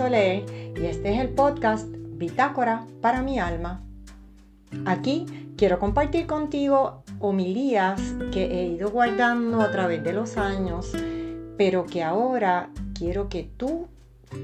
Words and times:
y 0.00 0.86
este 0.86 1.12
es 1.12 1.20
el 1.20 1.30
podcast 1.30 1.88
Bitácora 1.90 2.86
para 3.00 3.20
mi 3.20 3.40
alma. 3.40 3.82
Aquí 4.86 5.26
quiero 5.56 5.80
compartir 5.80 6.28
contigo 6.28 7.02
homilías 7.18 8.00
que 8.32 8.44
he 8.44 8.66
ido 8.68 8.90
guardando 8.90 9.60
a 9.60 9.72
través 9.72 10.04
de 10.04 10.12
los 10.12 10.36
años, 10.36 10.92
pero 11.56 11.84
que 11.84 12.04
ahora 12.04 12.70
quiero 12.94 13.28
que 13.28 13.50
tú 13.56 13.88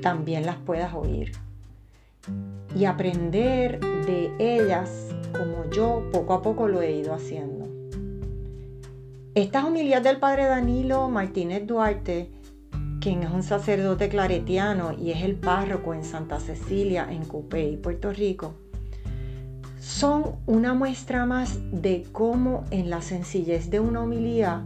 también 0.03 0.45
las 0.45 0.57
puedas 0.57 0.93
oír 0.93 1.31
y 2.75 2.87
aprender 2.87 3.79
de 3.79 4.33
ellas 4.41 5.15
como 5.39 5.71
yo 5.71 6.03
poco 6.12 6.34
a 6.34 6.43
poco 6.43 6.67
lo 6.67 6.83
he 6.83 6.97
ido 6.97 7.15
haciendo. 7.15 7.69
Estas 9.37 9.65
homilías 9.65 10.03
del 10.03 10.17
padre 10.19 10.47
Danilo 10.47 11.09
Martínez 11.09 11.65
Duarte 11.65 12.29
quien 13.05 13.23
es 13.23 13.31
un 13.31 13.43
sacerdote 13.43 14.09
claretiano 14.09 14.95
y 14.95 15.11
es 15.11 15.23
el 15.23 15.35
párroco 15.35 15.93
en 15.93 16.05
Santa 16.05 16.41
Cecilia, 16.41 17.07
en 17.11 17.27
Cupey, 17.27 17.77
Puerto 17.77 18.11
Rico, 18.11 18.55
son 19.79 20.37
una 20.47 20.73
muestra 20.73 21.27
más 21.27 21.59
de 21.71 22.07
cómo 22.12 22.65
en 22.71 22.89
la 22.89 23.03
sencillez 23.03 23.69
de 23.69 23.79
una 23.79 24.01
homilía 24.01 24.62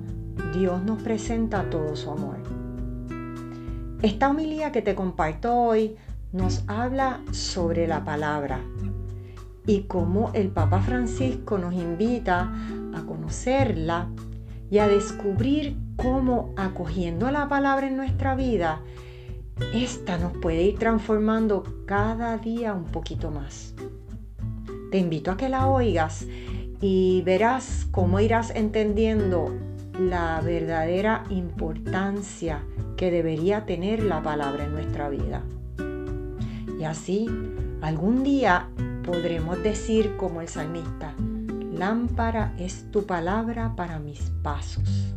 Dios 0.55 0.81
nos 0.85 1.03
presenta 1.03 1.69
todo 1.69 1.97
su 1.97 2.13
amor. 2.13 2.37
Esta 4.03 4.31
homilía 4.31 4.71
que 4.71 4.83
te 4.83 4.95
comparto 4.95 5.53
hoy 5.53 5.97
nos 6.33 6.63
habla 6.69 7.21
sobre 7.33 7.89
la 7.89 8.05
palabra 8.05 8.61
y 9.67 9.83
cómo 9.89 10.31
el 10.35 10.51
Papa 10.51 10.81
Francisco 10.81 11.59
nos 11.59 11.75
invita 11.75 12.53
a 12.95 13.03
conocerla 13.05 14.07
y 14.71 14.79
a 14.79 14.89
descubrir 14.89 15.77
cómo 15.97 16.53
acogiendo 16.57 17.31
la 17.31 17.49
palabra 17.49 17.87
en 17.87 17.97
nuestra 17.97 18.35
vida, 18.35 18.81
esta 19.75 20.19
nos 20.19 20.37
puede 20.37 20.63
ir 20.63 20.79
transformando 20.79 21.65
cada 21.87 22.39
día 22.39 22.75
un 22.75 22.85
poquito 22.85 23.31
más. 23.31 23.75
Te 24.91 24.99
invito 24.99 25.31
a 25.31 25.37
que 25.37 25.49
la 25.49 25.67
oigas 25.67 26.27
y 26.81 27.23
verás 27.23 27.87
cómo 27.91 28.21
irás 28.21 28.51
entendiendo 28.55 29.53
la 29.99 30.41
verdadera 30.41 31.25
importancia 31.29 32.63
que 32.97 33.11
debería 33.11 33.67
tener 33.67 34.03
la 34.03 34.23
palabra 34.23 34.65
en 34.65 34.73
nuestra 34.73 35.09
vida. 35.09 35.43
Y 36.79 36.85
así, 36.85 37.29
algún 37.83 38.23
día 38.23 38.69
podremos 39.05 39.63
decir 39.63 40.17
como 40.17 40.41
el 40.41 40.49
salmista, 40.49 41.15
lámpara 41.79 42.55
es 42.59 42.91
tu 42.91 43.07
palabra 43.07 43.75
para 43.77 43.99
mis 43.99 44.21
pasos 44.43 45.15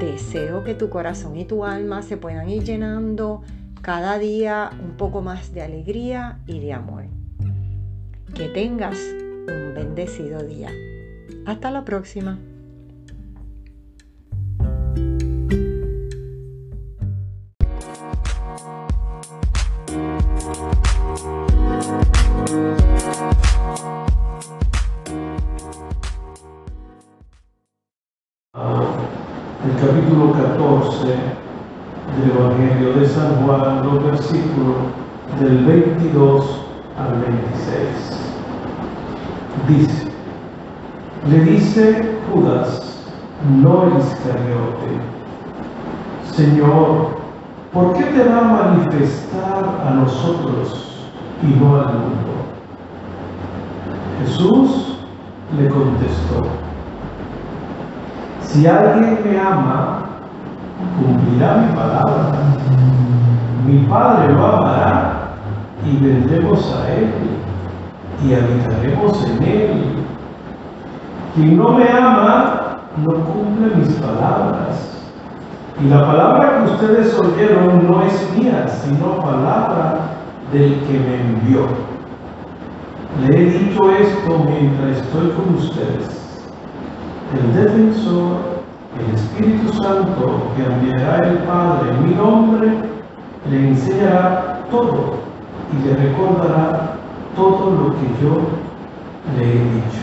Deseo 0.00 0.64
que 0.64 0.74
tu 0.74 0.88
corazón 0.88 1.36
y 1.36 1.44
tu 1.44 1.62
alma 1.66 2.00
se 2.00 2.16
puedan 2.16 2.48
ir 2.48 2.64
llenando 2.64 3.42
cada 3.82 4.18
día 4.18 4.70
un 4.82 4.96
poco 4.96 5.20
más 5.20 5.52
de 5.52 5.60
alegría 5.60 6.38
y 6.46 6.58
de 6.60 6.72
amor. 6.72 7.04
Que 8.34 8.48
tengas 8.48 8.96
un 8.98 9.74
bendecido 9.74 10.42
día. 10.42 10.70
Hasta 11.44 11.70
la 11.70 11.84
próxima. 11.84 12.38
Capítulo 29.80 30.32
14 30.32 31.06
del 31.06 32.30
Evangelio 32.36 32.92
de 33.00 33.08
San 33.08 33.46
Juan, 33.46 33.82
los 33.82 34.04
versículos 34.04 34.76
del 35.40 35.64
22 35.64 36.44
al 36.98 37.12
26. 37.22 38.20
Dice, 39.68 40.08
le 41.30 41.40
dice 41.44 42.18
Judas, 42.30 43.06
no 43.62 43.84
el 43.84 43.98
Iscariote, 44.00 45.00
Señor, 46.30 47.16
¿por 47.72 47.94
qué 47.94 48.04
te 48.04 48.28
va 48.28 48.38
a 48.38 48.42
manifestar 48.42 49.64
a 49.86 49.94
nosotros 49.94 51.06
y 51.42 51.58
no 51.58 51.76
al 51.76 51.94
mundo? 51.94 52.30
Jesús 54.26 54.98
le 55.58 55.68
contestó, 55.68 56.69
si 58.52 58.66
alguien 58.66 59.18
me 59.24 59.38
ama, 59.38 60.06
cumplirá 60.98 61.56
mi 61.56 61.76
palabra. 61.76 62.32
Mi 63.64 63.78
Padre 63.86 64.32
lo 64.32 64.44
amará 64.44 65.12
y 65.86 66.04
vendremos 66.04 66.74
a 66.74 66.92
Él 66.92 67.12
y 68.24 68.34
habitaremos 68.34 69.24
en 69.24 69.42
Él. 69.44 69.82
Quien 71.34 71.56
no 71.56 71.68
me 71.74 71.88
ama, 71.90 72.78
no 72.96 73.24
cumple 73.24 73.76
mis 73.76 73.94
palabras. 73.94 74.98
Y 75.80 75.88
la 75.88 76.04
palabra 76.04 76.58
que 76.58 76.72
ustedes 76.72 77.18
oyeron 77.20 77.86
no 77.86 78.02
es 78.02 78.36
mía, 78.36 78.66
sino 78.66 79.16
palabra 79.18 79.94
del 80.52 80.74
que 80.80 80.98
me 80.98 81.20
envió. 81.20 81.68
Le 83.20 83.36
he 83.36 83.44
dicho 83.44 83.90
esto 83.92 84.44
mientras 84.48 84.96
estoy 84.98 85.30
con 85.30 85.54
ustedes 85.54 86.19
el 87.32 87.54
defensor, 87.54 88.38
el 88.98 89.14
Espíritu 89.14 89.72
Santo 89.72 90.52
que 90.56 90.64
enviará 90.64 91.18
el 91.28 91.38
Padre 91.38 91.90
en 91.90 92.08
mi 92.08 92.14
nombre, 92.14 92.68
le 93.48 93.68
enseñará 93.68 94.62
todo 94.70 95.14
y 95.72 95.86
le 95.86 95.96
recordará 95.96 96.96
todo 97.36 97.70
lo 97.70 97.90
que 97.90 98.06
yo 98.22 98.36
le 99.36 99.44
he 99.44 99.64
dicho. 99.74 100.02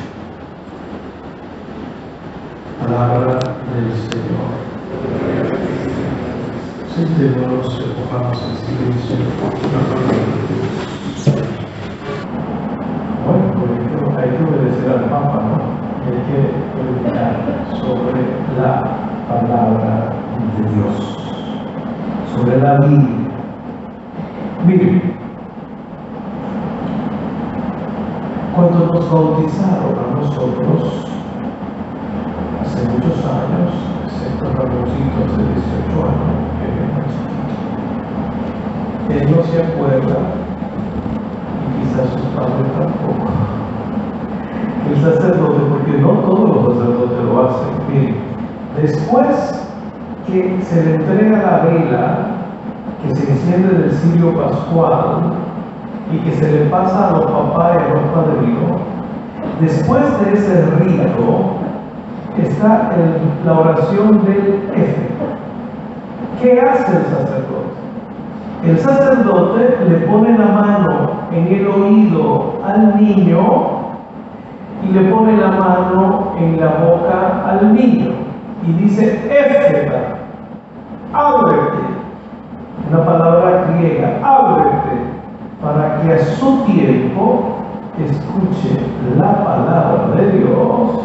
Palabra 2.81 3.39
del 3.73 3.91
Señor. 4.09 4.67
Sentémonos, 6.95 7.79
ocupamos 7.79 8.41
en 8.41 8.57
silencio 8.65 9.17
Bueno, 13.25 13.53
por 13.53 14.19
hay 14.19 14.29
que 14.29 14.43
obedecer 14.43 14.89
al 14.89 15.09
Papa, 15.09 15.41
¿no? 15.43 15.77
hay 16.07 16.19
que 16.31 16.66
sobre 17.07 18.21
la 18.57 18.83
palabra 19.29 20.13
de 20.57 20.63
Dios, 20.73 21.17
sobre 22.35 22.57
la 22.57 22.79
vida. 22.79 23.07
Miren, 24.65 25.01
cuando 28.55 28.79
nos 28.87 29.11
bautizaron 29.11 29.95
a 29.97 30.15
nosotros, 30.19 31.07
hace 32.61 32.89
muchos 32.89 33.25
años, 33.25 33.71
excepto 34.05 34.45
Ramoncitos 34.45 35.37
de 35.37 35.43
18 35.43 36.07
años, 36.07 36.37
que 39.07 39.17
él 39.17 39.31
no 39.31 39.43
se 39.43 39.63
acuerda 39.63 40.17
y 41.63 41.79
quizás 41.79 42.09
sus 42.11 42.27
padres 42.35 42.71
tampoco 42.77 43.57
el 44.89 45.01
sacerdote, 45.01 45.59
porque 45.69 46.01
no 46.01 46.09
todos 46.19 46.49
los 46.49 46.77
sacerdotes 46.77 47.23
lo 47.25 47.45
hacen. 47.45 47.67
Miren, 47.91 48.15
después 48.81 49.67
que 50.27 50.59
se 50.63 50.83
le 50.83 50.95
entrega 50.95 51.37
la 51.41 51.59
vela 51.65 52.27
que 53.03 53.15
se 53.15 53.31
pascual 54.15 55.33
y 56.11 56.17
que 56.19 56.31
se 56.31 56.51
le 56.51 56.65
pasa 56.69 57.09
a 57.09 57.11
los 57.17 57.25
papás 57.25 57.73
y 57.75 57.91
a 57.91 57.93
los 57.93 58.03
padrinos, 58.13 58.81
después 59.59 60.03
de 60.21 60.33
ese 60.33 60.65
rito 60.79 61.51
está 62.37 62.91
la 63.45 63.59
oración 63.59 64.23
del 64.25 64.69
F. 64.73 64.95
¿Qué 66.41 66.61
hace 66.61 66.97
el 66.97 67.03
sacerdote? 67.03 67.77
El 68.63 68.79
sacerdote 68.79 69.77
le 69.87 69.95
pone 70.07 70.37
la 70.37 70.45
mano 70.45 71.09
en 71.31 71.47
el 71.47 71.67
oído 71.67 72.53
al 72.65 72.97
niño 72.97 73.87
y 74.83 74.93
le 74.93 75.11
pone 75.11 75.37
la 75.37 75.51
mano 75.51 76.33
en 76.39 76.59
la 76.59 76.67
boca 76.67 77.43
al 77.47 77.73
niño 77.73 78.11
y 78.67 78.73
dice, 78.73 79.21
Éfeta, 79.29 80.17
ábrete, 81.13 81.97
una 82.89 83.05
palabra 83.05 83.46
ábrete, 84.27 84.97
para 85.61 86.01
que 86.01 86.13
a 86.13 86.19
su 86.19 86.57
tiempo 86.65 87.57
escuche 87.97 88.77
la 89.17 89.43
palabra 89.43 90.15
de 90.15 90.31
Dios 90.39 91.01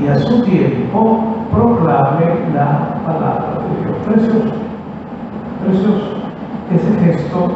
y 0.00 0.08
a 0.08 0.18
su 0.18 0.42
tiempo 0.42 1.18
proclame 1.52 2.26
la 2.54 3.02
palabra 3.06 3.58
de 3.62 3.84
Dios. 3.84 3.96
Precioso, 4.06 4.54
precioso. 5.64 6.20
Ese 6.70 7.04
gesto, 7.04 7.50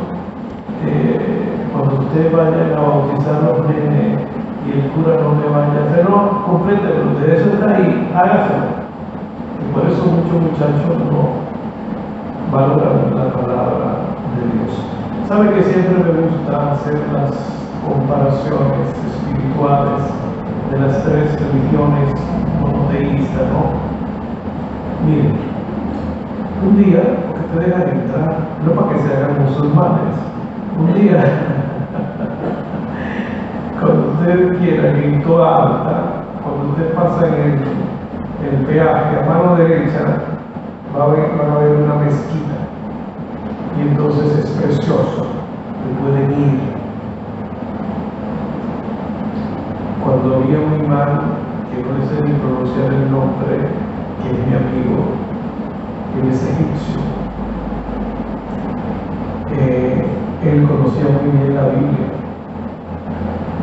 cuando 1.72 1.94
usted 2.02 2.32
vaya 2.32 2.76
a 2.76 2.80
bautizar 2.80 3.36
a 3.36 3.58
los 3.58 3.58
y 4.66 4.72
el 4.72 4.88
cura 4.92 5.16
no 5.22 5.34
me 5.34 5.46
vaya 5.46 5.78
a 5.78 5.90
hacer, 5.90 6.08
no, 6.08 6.44
complételo, 6.46 7.10
eso 7.20 7.50
está 7.52 7.76
ahí, 7.76 8.10
hágaselo. 8.14 8.84
Y 9.60 9.72
por 9.72 9.90
eso 9.90 10.04
muchos 10.06 10.40
muchachos 10.40 10.96
no 11.10 11.44
valoran 12.50 13.14
la 13.14 13.32
palabra 13.32 13.73
de 14.36 14.44
Dios. 14.52 14.72
Sabe 15.28 15.44
que 15.54 15.62
siempre 15.62 15.98
me 16.02 16.12
gusta 16.20 16.54
hacer 16.72 16.98
las 17.12 17.32
comparaciones 17.86 18.88
espirituales 19.06 20.02
de 20.70 20.76
las 20.78 20.94
tres 21.04 21.26
religiones 21.40 22.08
monoteístas, 22.60 23.46
¿no? 23.52 23.62
Miren, 25.06 25.34
un 26.66 26.72
día, 26.82 27.02
porque 27.28 27.46
te 27.52 27.58
dejan 27.66 27.88
entrar, 27.88 28.32
no 28.64 28.70
para 28.72 28.88
que 28.92 28.98
se 29.00 29.08
hagan 29.14 29.42
musulmanes, 29.42 30.16
un 30.78 30.88
día, 30.94 31.22
cuando 33.80 34.02
usted 34.12 34.38
quiera 34.58 34.84
en 34.88 35.22
toda 35.22 35.62
alta, 35.62 35.92
cuando 36.42 36.62
usted 36.72 36.88
pasa 36.94 37.26
en 37.28 37.34
el, 37.34 37.54
el 38.50 38.56
peaje 38.66 39.12
a 39.18 39.22
mano 39.28 39.56
derecha, 39.56 40.02
va 40.96 41.00
a 41.04 41.06
ver, 41.08 41.24
van 41.38 41.50
a 41.50 41.58
ver 41.58 41.72
una 41.76 41.94
mezquita. 41.96 42.53
Entonces 43.90 44.38
es 44.38 44.50
precioso, 44.52 45.26
y 45.84 46.02
pueden 46.02 46.30
ir. 46.30 46.60
Cuando 50.02 50.36
había 50.36 50.58
un 50.58 50.84
imán, 50.84 51.10
que 51.70 51.76
no 51.82 52.00
sé 52.06 52.16
pronunciar 52.40 52.92
el 52.94 53.10
nombre, 53.10 53.68
que 54.22 54.30
es 54.30 54.38
mi 54.46 54.54
amigo, 54.54 55.04
él 56.18 56.28
es 56.30 56.42
egipcio, 56.44 57.00
eh, 59.58 60.06
él 60.44 60.66
conocía 60.66 61.06
muy 61.20 61.30
bien 61.38 61.54
la 61.54 61.68
Biblia. 61.68 62.08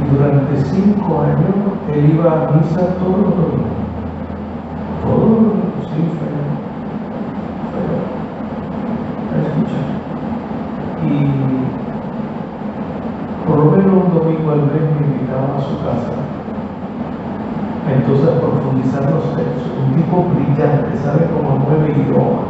Y 0.01 0.15
durante 0.15 0.53
cinco 0.65 1.21
años 1.21 1.55
él 1.93 2.11
iba 2.13 2.31
a 2.31 2.51
misa 2.51 2.95
todos 2.99 3.17
los 3.17 3.35
domingos. 3.35 3.81
Todos 5.03 5.19
los 5.19 5.39
domingos, 5.39 5.85
sí, 5.85 6.01
fue 6.17 6.31
a 9.31 9.41
escuchar. 9.41 10.01
Y 11.11 11.27
por 13.47 13.57
lo 13.59 13.65
menos 13.71 14.05
un 14.05 14.13
domingo 14.13 14.51
al 14.51 14.61
mes 14.61 14.83
me 14.99 15.07
invitaba 15.07 15.57
a 15.57 15.61
su 15.61 15.75
casa. 15.83 16.15
Entonces 17.93 18.29
profundizar 18.39 19.03
los 19.11 19.35
textos. 19.35 19.71
Un 19.83 19.95
tipo 19.95 20.25
brillante, 20.33 20.97
sabe 21.03 21.25
como 21.35 21.65
nueve 21.67 21.91
idiomas. 21.91 22.47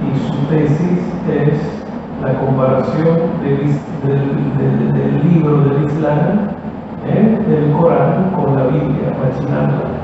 Y 0.00 0.08
su 0.28 0.38
tesis 0.46 1.02
es 1.28 1.78
la 2.22 2.38
comparación 2.40 3.18
del, 3.42 3.60
libro 5.24 5.60
del 5.62 5.84
Islam, 5.84 6.22
¿eh? 7.06 7.38
del 7.48 7.72
Corán, 7.72 8.30
con 8.34 8.56
la 8.56 8.64
Biblia, 8.64 9.12
machinándola. 9.20 9.98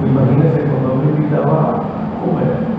Pues 0.00 0.12
cuando 0.12 0.94
me 0.94 1.10
invitaba 1.10 1.54
a 1.58 1.82
comer, 2.24 2.77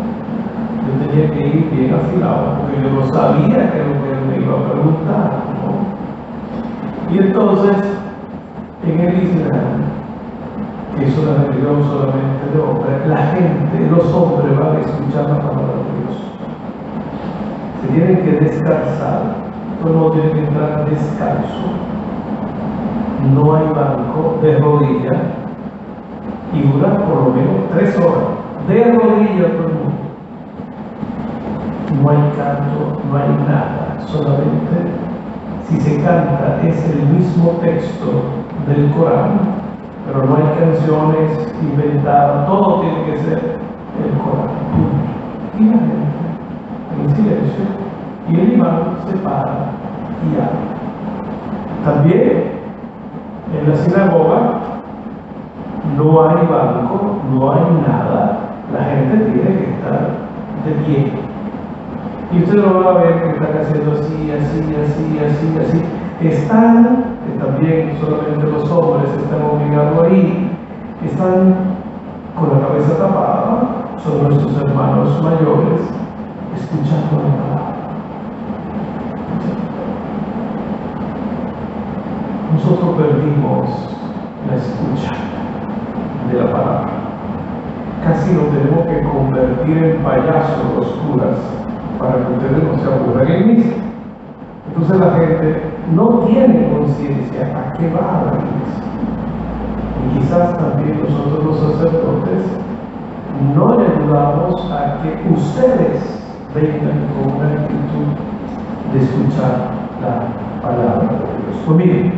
yo 0.90 1.06
tenía 1.06 1.32
que 1.32 1.48
ir 1.48 1.70
bien 1.72 1.94
afilado, 1.94 2.58
porque 2.60 2.82
yo 2.82 2.90
no 2.90 3.06
sabía 3.14 3.72
qué 3.72 3.82
es 3.82 3.88
lo 3.88 3.94
que 4.02 4.10
me 4.28 4.44
iba 4.44 4.56
a 4.58 4.72
preguntar. 4.72 5.30
¿no? 5.62 7.14
Y 7.14 7.18
entonces, 7.20 7.78
en 8.86 9.00
el 9.00 9.24
Islam, 9.24 9.70
que 10.98 11.06
es 11.06 11.18
una 11.18 11.44
religión 11.44 11.84
solamente 11.84 12.50
de 12.54 12.60
hombres, 12.60 13.08
la 13.08 13.18
gente, 13.18 13.90
los 13.92 14.14
hombres 14.14 14.58
van 14.58 14.76
a 14.76 14.80
escuchar 14.80 15.30
la 15.30 15.38
palabra 15.38 15.74
de 15.78 15.92
Dios. 16.00 16.18
Se 17.82 17.88
tienen 17.94 18.18
que 18.24 18.32
descansar, 18.46 19.22
todo 19.82 19.94
mundo 19.94 20.12
tiene 20.12 20.32
que 20.32 20.40
entrar 20.40 20.90
descalzo, 20.90 21.70
no 23.34 23.56
hay 23.56 23.68
banco 23.68 24.40
de 24.42 24.58
rodillas 24.60 25.18
y 26.54 26.62
dura 26.62 26.98
por 27.06 27.24
lo 27.24 27.34
menos 27.34 27.70
tres 27.74 27.98
horas 27.98 28.40
de 28.68 28.84
rodillas 28.92 29.52
todo 29.52 29.68
el 29.68 29.74
mundo. 29.74 30.09
No 31.92 32.10
hay 32.10 32.18
canto, 32.38 33.02
no 33.10 33.18
hay 33.18 33.30
nada, 33.48 33.98
solamente 34.06 35.10
si 35.70 35.80
se 35.82 35.98
canta 36.02 36.60
es 36.64 36.84
el 36.90 37.04
mismo 37.10 37.52
texto 37.62 38.24
del 38.68 38.92
Corán, 38.92 39.40
pero 40.06 40.26
no 40.26 40.36
hay 40.36 40.44
canciones 40.60 41.54
inventadas, 41.62 42.48
todo 42.48 42.82
tiene 42.82 43.06
que 43.06 43.18
ser 43.20 43.38
el 43.38 44.18
Corán. 44.20 44.50
Y 45.60 45.66
la 45.66 45.74
gente 45.74 46.10
en 47.04 47.16
silencio 47.16 47.66
y 48.30 48.40
el 48.40 48.54
imán 48.54 48.98
se 49.08 49.18
para 49.18 49.72
y 50.26 50.36
habla. 50.36 50.70
También 51.86 52.44
en 53.58 53.70
la 53.70 53.76
sinagoga 53.78 54.60
no 55.98 56.30
hay 56.30 56.48
banco, 56.48 57.18
no 57.32 57.52
hay 57.52 57.62
nada, 57.88 58.40
la 58.74 58.84
gente 58.86 59.18
tiene 59.18 59.58
que 59.58 59.72
estar 59.72 60.10
de 60.66 60.72
pie. 60.86 61.29
Y 62.32 62.44
usted 62.44 62.56
lo 62.58 62.84
va 62.84 62.92
a 62.92 63.04
ver 63.04 63.24
que 63.24 63.30
están 63.30 63.58
haciendo 63.60 63.92
así, 63.94 64.32
así, 64.32 64.60
así, 64.76 65.20
así, 65.20 65.58
así. 65.58 66.28
Están, 66.28 67.18
que 67.26 67.44
también 67.44 67.98
solamente 68.00 68.46
los 68.46 68.70
hombres 68.70 69.10
están 69.18 69.42
obligados 69.42 70.04
a 70.04 70.10
ir, 70.10 70.52
están 71.04 71.56
con 72.38 72.54
la 72.54 72.68
cabeza 72.68 72.98
tapada, 73.00 73.88
son 74.04 74.24
nuestros 74.28 74.62
hermanos 74.62 75.24
mayores, 75.24 75.82
escuchando 76.56 77.18
la 77.18 77.36
palabra. 77.36 77.76
Nosotros 82.54 82.96
perdimos 82.96 83.70
la 84.48 84.56
escucha 84.56 85.16
de 86.32 86.40
la 86.44 86.52
palabra. 86.52 86.90
Casi 88.04 88.34
nos 88.34 88.50
tenemos 88.50 88.86
que 88.86 89.02
convertir 89.04 89.78
en 89.78 90.04
payasos 90.04 90.76
los 90.78 90.88
curas 90.88 91.59
para 92.00 92.16
que 92.16 92.34
ustedes 92.34 92.64
no 92.64 92.80
se 92.80 92.94
aburran 92.94 93.28
en 93.28 93.48
misa. 93.48 93.76
Entonces 94.70 95.00
la 95.00 95.12
gente 95.12 95.62
no 95.94 96.08
tiene 96.28 96.70
conciencia 96.70 97.42
a 97.44 97.74
qué 97.74 97.90
va 97.90 98.24
la 98.26 98.38
iglesia. 98.40 98.90
Y 100.02 100.20
quizás 100.20 100.58
también 100.58 101.02
nosotros 101.02 101.46
los 101.46 101.60
sacerdotes 101.74 102.46
no 103.56 103.78
le 103.78 103.88
ayudamos 103.88 104.72
a 104.72 105.02
que 105.02 105.34
ustedes 105.34 106.20
vengan 106.56 107.06
con 107.14 107.36
una 107.38 107.52
actitud 107.52 108.08
de 108.94 109.00
escuchar 109.00 109.72
la 110.02 110.62
palabra 110.62 111.02
de 111.02 111.18
Dios. 111.18 111.64
Pues 111.66 112.12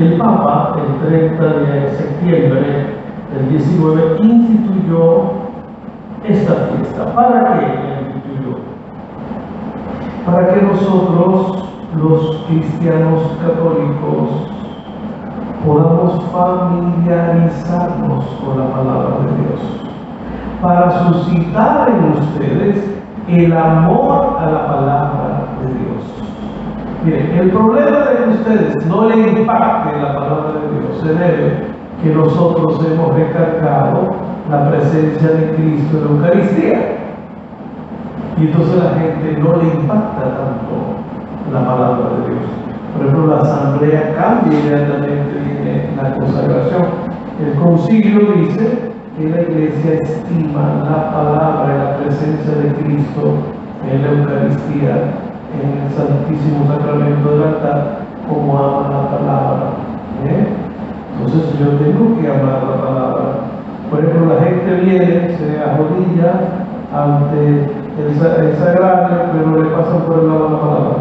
el 0.00 0.18
Papa 0.18 0.76
el 0.80 1.08
30 1.08 1.44
de 1.44 1.90
septiembre 1.96 2.86
del 3.32 3.48
19 3.48 4.16
instituyó 4.22 5.32
esta 6.24 6.54
fiesta. 6.54 7.14
¿Para 7.14 7.62
instituyó? 7.62 7.93
Para 10.26 10.54
que 10.54 10.62
nosotros, 10.62 11.68
los 11.96 12.36
cristianos 12.48 13.22
católicos, 13.42 14.30
podamos 15.64 16.24
familiarizarnos 16.32 18.24
con 18.42 18.58
la 18.58 18.66
palabra 18.72 19.18
de 19.20 19.32
Dios, 19.42 19.60
para 20.62 20.90
suscitar 21.04 21.88
en 21.90 22.04
ustedes 22.12 22.76
el 23.28 23.56
amor 23.56 24.36
a 24.38 24.46
la 24.50 24.66
palabra 24.66 25.44
de 25.60 25.66
Dios. 25.74 26.02
Miren, 27.04 27.38
el 27.38 27.50
problema 27.50 27.98
de 27.98 28.16
que 28.16 28.30
ustedes 28.30 28.86
no 28.86 29.08
le 29.08 29.16
impacte 29.16 30.00
la 30.00 30.14
palabra 30.14 30.52
de 30.52 30.78
Dios 30.80 31.00
se 31.02 31.08
debe 31.14 31.66
que 32.02 32.10
nosotros 32.14 32.80
hemos 32.86 33.14
recargado 33.14 34.14
la 34.50 34.70
presencia 34.70 35.28
de 35.28 35.54
Cristo 35.54 35.98
en 35.98 36.04
la 36.04 36.10
Eucaristía. 36.28 37.03
Y 38.36 38.46
entonces 38.46 38.82
la 38.82 38.90
gente 38.98 39.38
no 39.40 39.56
le 39.56 39.64
impacta 39.74 40.22
tanto 40.22 40.98
la 41.52 41.60
palabra 41.60 42.10
de 42.18 42.34
Dios. 42.34 42.50
Por 42.96 43.06
ejemplo, 43.06 43.34
la 43.34 43.42
asamblea 43.42 44.14
cambia 44.16 44.58
inmediatamente 44.58 45.34
viene 45.44 45.90
la 45.96 46.14
consagración. 46.14 46.82
El 47.40 47.54
concilio 47.60 48.20
dice 48.36 48.92
que 49.16 49.28
la 49.28 49.42
iglesia 49.42 49.94
estima 50.02 50.82
la 50.84 51.10
palabra 51.12 51.74
y 51.74 51.78
la 51.78 51.96
presencia 51.98 52.54
de 52.54 52.74
Cristo 52.82 53.34
en 53.88 54.02
la 54.02 54.08
Eucaristía, 54.10 54.94
en 55.54 55.82
el 55.82 55.90
Santísimo 55.94 56.66
Sacramento 56.66 57.30
del 57.30 57.42
altar, 57.42 57.98
como 58.28 58.58
ama 58.58 58.88
la 58.90 59.16
palabra. 59.16 59.70
¿eh? 60.26 60.46
Entonces 61.16 61.58
yo 61.58 61.70
tengo 61.78 62.20
que 62.20 62.28
amar 62.28 62.62
la 62.64 62.84
palabra. 62.84 63.24
Por 63.90 64.00
ejemplo, 64.00 64.34
la 64.34 64.42
gente 64.42 64.74
viene, 64.80 65.36
se 65.36 65.60
arrodilla 65.60 66.64
ante 66.92 67.83
el 67.98 68.56
sagrario, 68.56 69.18
pero 69.32 69.62
le 69.62 69.70
pasan 69.70 70.02
por 70.02 70.18
el 70.18 70.28
lado 70.28 70.48
la 70.50 70.60
palabra. 70.60 70.96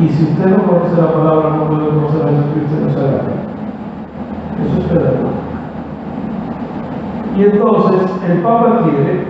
Y 0.00 0.08
si 0.08 0.24
usted 0.24 0.46
no 0.46 0.62
conoce 0.64 1.00
la 1.00 1.12
palabra, 1.12 1.50
no 1.50 1.68
puede 1.68 1.88
conocer 1.88 2.22
a 2.22 2.30
Jesucristo 2.30 2.76
en 2.82 2.90
sagrario. 2.90 3.52
Eso 4.64 4.78
es 4.78 4.84
pedagógico. 4.86 5.28
Y 7.36 7.42
entonces 7.44 8.10
el 8.28 8.38
Papa 8.42 8.80
quiere, 8.84 9.24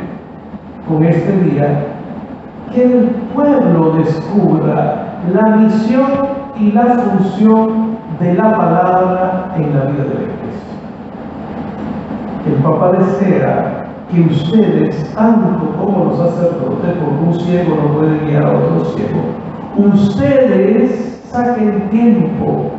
con 0.89 1.05
este 1.05 1.33
día, 1.41 1.87
que 2.73 2.85
el 2.85 3.07
pueblo 3.35 3.93
descubra 3.99 5.19
la 5.33 5.57
misión 5.57 6.11
y 6.59 6.73
la 6.73 6.85
función 6.85 7.99
de 8.21 8.35
la 8.35 8.57
palabra 8.57 9.53
en 9.57 9.75
la 9.75 9.85
vida 9.85 10.05
de 10.05 10.15
la 10.15 10.42
El 12.47 12.55
Papa 12.55 12.93
desea 12.99 13.85
que 14.11 14.21
ustedes, 14.23 15.15
tanto 15.15 15.65
como 15.79 16.07
los 16.07 16.19
sacerdotes, 16.19 16.95
porque 16.99 17.25
un 17.25 17.35
ciego 17.35 17.77
no 17.77 17.99
puede 17.99 18.19
guiar 18.27 18.47
a 18.47 18.51
otro 18.51 18.85
ciego, 18.87 19.21
ustedes 19.95 21.23
saquen 21.31 21.89
tiempo 21.91 22.73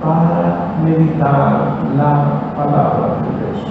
para 0.00 0.74
meditar 0.84 1.78
la 1.96 2.54
palabra 2.56 3.16
de 3.20 3.30
Dios. 3.40 3.66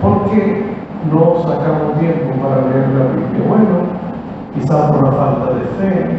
¿Por 0.00 0.30
qué 0.30 0.74
no 1.12 1.42
sacamos 1.42 1.98
tiempo 2.00 2.34
para 2.42 2.62
leer 2.62 2.88
la 2.96 3.04
Biblia? 3.12 3.48
Bueno, 3.48 3.98
quizás 4.54 4.90
por 4.90 5.04
la 5.04 5.12
falta 5.12 5.54
de 5.54 5.60
fe, 5.78 6.16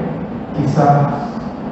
quizás 0.55 1.08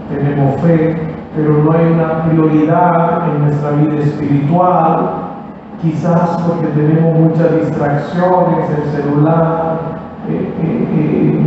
tenemos 0.10 0.60
fe, 0.62 0.96
pero 1.36 1.64
no 1.64 1.72
hay 1.72 1.92
una 1.94 2.24
prioridad 2.24 3.30
en 3.30 3.44
nuestra 3.44 3.72
vida 3.72 4.04
espiritual, 4.04 5.27
quizás 5.82 6.42
porque 6.42 6.68
tenemos 6.68 7.20
muchas 7.20 7.54
distracciones, 7.62 8.70
el 8.70 8.92
celular, 8.92 9.78
eh, 10.30 10.54
eh, 10.64 11.46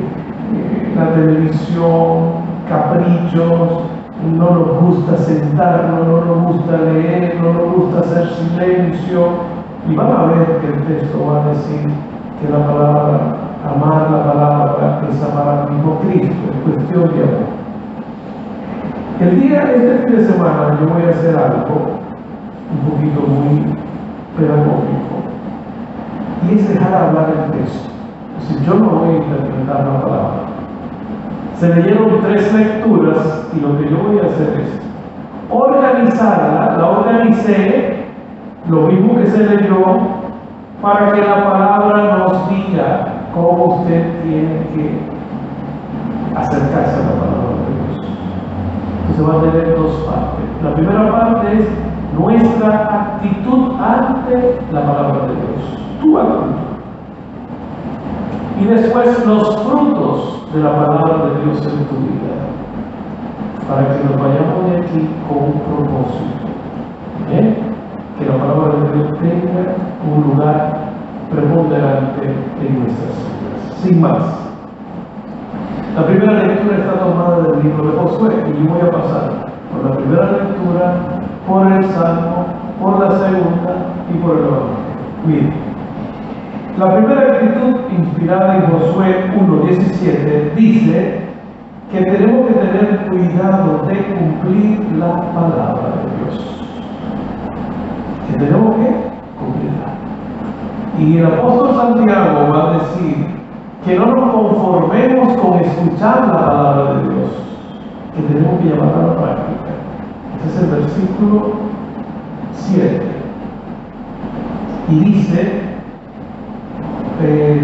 eh, 0.52 0.92
la 0.96 1.14
televisión, 1.14 2.50
caprichos, 2.68 3.82
no 4.37 4.50
nos 4.50 4.80
gusta 4.80 5.16
sentarnos, 5.16 6.06
no 6.06 6.25
nos 6.25 6.52
gusta 6.52 6.78
leer, 6.78 7.40
no 7.40 7.52
nos 7.54 7.75
gusta 7.75 8.00
hacer 8.00 8.28
silencio. 8.28 9.60
Y 9.88 9.94
van 9.94 10.12
a 10.12 10.25
ver 10.26 10.58
que 10.60 10.66
el 10.66 10.82
texto 10.84 11.26
va 11.26 11.42
a 11.42 11.49
decir 11.49 11.88
que 12.40 12.52
la 12.52 12.66
palabra, 12.66 13.18
amar 13.64 14.10
la 14.10 14.32
palabra, 14.32 15.00
es 15.10 15.22
amar 15.22 15.49
al 15.49 15.70
mismo 15.72 15.99
Cristo, 16.00 16.37
es 16.50 16.75
cuestión 16.75 17.02
de 17.16 17.22
amor. 17.25 17.60
El 19.20 19.40
día, 19.40 19.72
este 19.75 20.06
fin 20.06 20.16
de 20.16 20.25
semana, 20.26 20.78
yo 20.80 20.88
voy 20.88 21.02
a 21.02 21.08
hacer 21.10 21.37
algo 21.37 21.99
un 22.72 22.90
poquito 22.90 23.20
muy 23.26 23.89
y 26.49 26.54
es 26.54 26.68
dejar 26.68 26.94
hablar 26.94 27.30
el 27.30 27.59
texto. 27.59 27.90
Yo 28.66 28.75
no 28.75 28.90
voy 28.90 29.09
a 29.09 29.16
interpretar 29.18 29.87
la 29.87 30.00
palabra. 30.00 30.30
Se 31.59 31.75
leyeron 31.75 32.20
tres 32.23 32.52
lecturas 32.54 33.49
y 33.54 33.61
lo 33.61 33.78
que 33.78 33.90
yo 33.90 33.99
voy 33.99 34.18
a 34.18 34.26
hacer 34.26 34.61
es 34.61 34.80
organizarla, 35.50 36.76
la 36.78 36.87
organicé, 36.87 38.06
lo 38.68 38.82
mismo 38.82 39.16
que 39.16 39.26
se 39.26 39.44
leyó, 39.44 39.99
para 40.80 41.12
que 41.12 41.20
la 41.20 41.50
palabra 41.50 42.16
nos 42.18 42.49
diga 42.49 43.06
cómo 43.35 43.80
usted 43.80 44.23
tiene 44.23 44.66
que 44.75 45.00
acercarse 46.35 46.97
a 46.97 47.04
la 47.04 47.20
palabra 47.20 47.56
de 47.66 47.94
Dios. 47.94 48.06
Entonces 49.11 49.28
va 49.28 49.35
a 49.38 49.52
tener 49.52 49.76
dos 49.76 49.92
partes. 50.06 50.64
La 50.64 50.75
primera 50.75 51.12
parte 51.12 51.59
es 51.59 51.89
nuestra 52.19 53.14
actitud 53.14 53.73
ante 53.81 54.59
la 54.73 54.81
palabra 54.83 55.26
de 55.26 55.35
Dios. 55.35 55.79
Tu 56.00 56.19
actitud 56.19 56.71
y 58.61 58.64
después 58.67 59.26
los 59.26 59.57
frutos 59.62 60.47
de 60.52 60.62
la 60.62 60.71
palabra 60.71 61.25
de 61.25 61.45
Dios 61.45 61.67
en 61.67 61.85
tu 61.87 61.97
vida, 61.97 62.37
para 63.67 63.88
que 63.88 64.05
nos 64.05 64.21
vayamos 64.21 64.71
de 64.71 64.76
aquí 64.76 65.09
con 65.26 65.38
un 65.45 65.61
propósito. 65.61 66.47
¿eh? 67.33 67.57
Que 68.19 68.26
la 68.26 68.37
palabra 68.37 68.75
de 68.81 68.93
Dios 68.93 69.19
tenga 69.19 69.76
un 70.05 70.31
lugar 70.31 70.79
preponderante 71.31 72.26
en 72.61 72.81
nuestras 72.81 73.17
vidas. 73.17 73.76
Sin 73.83 74.00
más. 74.02 74.23
La 75.97 76.07
primera 76.07 76.45
lectura 76.45 76.76
está 76.76 77.00
tomada 77.00 77.40
del 77.40 77.62
libro 77.62 77.90
de 77.90 77.99
Josué 77.99 78.35
y 78.47 78.62
yo 78.64 78.75
voy 78.75 78.81
a 78.83 78.90
pasar 78.90 79.47
por 79.73 79.90
la 79.90 79.97
primera 79.97 80.33
lectura, 80.33 80.95
por 81.50 81.73
el 81.73 81.85
Salmo, 81.90 82.47
por 82.80 83.00
la 83.00 83.11
segunda 83.19 83.75
y 84.09 84.19
por 84.19 84.37
el 84.37 84.45
Evangelio. 84.45 85.52
La 86.78 86.95
primera 86.95 87.21
actitud 87.23 87.76
inspirada 87.90 88.57
en 88.57 88.62
Josué 88.71 89.30
1.17 89.37 90.54
dice 90.54 91.21
que 91.90 92.02
tenemos 92.02 92.47
que 92.47 92.54
tener 92.54 93.07
cuidado 93.09 93.85
de 93.88 93.97
cumplir 93.97 94.80
la 94.97 95.16
palabra 95.33 95.90
de 95.97 96.25
Dios. 96.25 96.64
Que 98.28 98.38
tenemos 98.38 98.76
que 98.76 98.95
cumplirla. 99.40 99.90
Y 101.00 101.19
el 101.19 101.26
apóstol 101.26 101.75
Santiago 101.75 102.52
va 102.52 102.71
a 102.71 102.73
decir 102.75 103.26
que 103.85 103.99
no 103.99 104.07
nos 104.07 104.33
conformemos 104.33 105.37
con 105.38 105.59
escuchar 105.59 106.28
la 106.28 106.47
palabra 106.47 106.95
de 106.95 107.02
Dios, 107.02 107.30
que 108.14 108.23
tenemos 108.23 108.61
que 108.61 108.69
llevarla 108.69 108.95
a 108.95 109.07
la 109.07 109.16
práctica. 109.16 109.70
Ese 110.47 110.56
es 110.56 110.62
el 110.62 110.70
versículo 110.70 111.52
7. 112.54 113.02
Y 114.88 115.00
dice, 115.00 115.62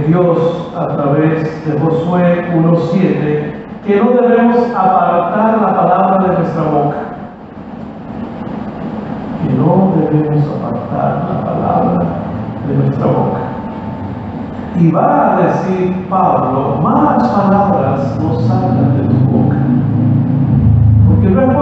Dios 0.07 0.73
a 0.77 0.87
través 0.89 1.67
de 1.67 1.81
Josué 1.81 2.45
1.7 2.55 3.57
que 3.87 3.97
no 4.01 4.11
debemos 4.21 4.59
apartar 4.75 5.59
la 5.63 5.77
palabra 5.77 6.27
de 6.27 6.39
nuestra 6.39 6.63
boca. 6.63 6.97
Que 9.43 9.53
no 9.55 9.93
debemos 9.97 10.45
apartar 10.59 11.25
la 11.31 11.45
palabra 11.45 12.05
de 12.67 12.75
nuestra 12.75 13.07
boca. 13.07 13.39
Y 14.79 14.91
va 14.91 15.37
a 15.37 15.41
decir 15.41 16.07
Pablo, 16.11 16.81
más 16.83 17.29
palabras 17.29 18.19
no 18.21 18.41
salgan 18.41 18.97
de 18.97 19.09
tu 19.09 19.19
boca. 19.31 19.57
Porque 21.09 21.29
no 21.31 21.41
es 21.41 21.56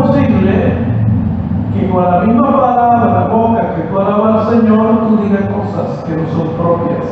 con 1.94 2.10
la 2.10 2.20
misma 2.22 2.50
palabra 2.50 3.20
la 3.20 3.28
boca 3.28 3.74
que 3.76 3.82
tú 3.82 4.00
alabas 4.00 4.46
al 4.46 4.60
Señor, 4.60 5.08
tú 5.08 5.16
digas 5.18 5.48
cosas 5.48 6.02
que 6.04 6.16
no 6.16 6.26
son 6.28 6.48
propias 6.56 7.06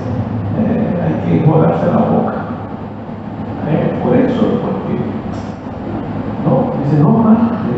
eh, 0.58 1.02
hay 1.02 1.14
que 1.24 1.40
enjuagarse 1.40 1.86
la 1.86 1.98
boca. 1.98 2.34
Eh, 3.68 4.00
por 4.02 4.16
eso, 4.16 4.42
porque 4.60 4.98
no, 6.44 6.72
dice, 6.82 7.00
no 7.00 7.10
de, 7.68 7.76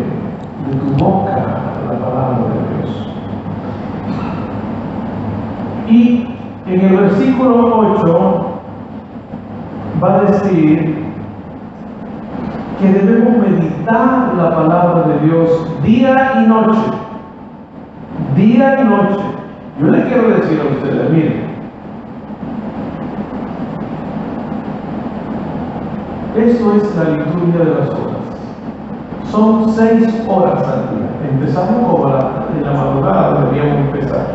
de 0.67 0.81
tu 0.81 1.05
boca 1.05 1.37
la 1.91 1.99
palabra 1.99 2.39
de 2.39 2.77
Dios. 2.79 3.09
Y 5.89 6.29
en 6.67 6.81
el 6.81 6.97
versículo 6.97 7.97
8 7.99 8.47
va 10.03 10.15
a 10.15 10.21
decir 10.23 11.05
que 12.81 12.89
debemos 12.89 13.37
meditar 13.37 13.74
la 13.93 14.57
palabra 14.57 15.03
de 15.09 15.26
Dios 15.26 15.83
día 15.83 16.43
y 16.43 16.49
noche. 16.49 16.81
Día 18.37 18.81
y 18.81 18.85
noche. 18.85 19.25
Yo 19.81 19.87
le 19.88 20.03
quiero 20.05 20.29
decir 20.29 20.61
a 20.61 20.75
ustedes, 20.75 21.11
miren, 21.11 21.55
Eso 26.37 26.75
es 26.75 26.97
la 26.97 27.17
liturgia 27.17 27.61
de 27.61 27.75
las 27.79 27.91
horas. 27.91 28.25
Son 29.31 29.69
seis 29.69 30.26
horas 30.29 30.67
al 30.67 30.97
día. 30.97 31.31
Empezamos 31.31 31.88
como 31.88 32.09
en 32.09 32.64
la 32.64 32.73
madrugada, 32.73 33.45
deberíamos 33.45 33.87
empezar. 33.87 34.26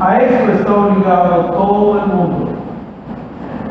A 0.00 0.18
esto 0.18 0.52
está 0.52 0.72
obligado 0.72 1.46
todo 1.46 1.98
el 1.98 2.06
mundo. 2.06 2.48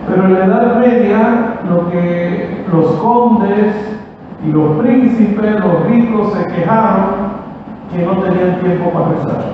Pero 0.09 0.25
en 0.25 0.33
la 0.33 0.45
Edad 0.45 0.75
Media, 0.79 1.59
lo 1.69 1.89
que 1.89 2.65
los 2.73 2.91
condes 2.95 3.73
y 4.45 4.51
los 4.51 4.77
príncipes, 4.77 5.59
los 5.59 5.85
ricos, 5.87 6.33
se 6.33 6.45
quejaron 6.53 7.37
que 7.91 8.05
no 8.05 8.17
tenían 8.17 8.59
tiempo 8.59 8.91
para 8.91 9.09
rezar. 9.09 9.45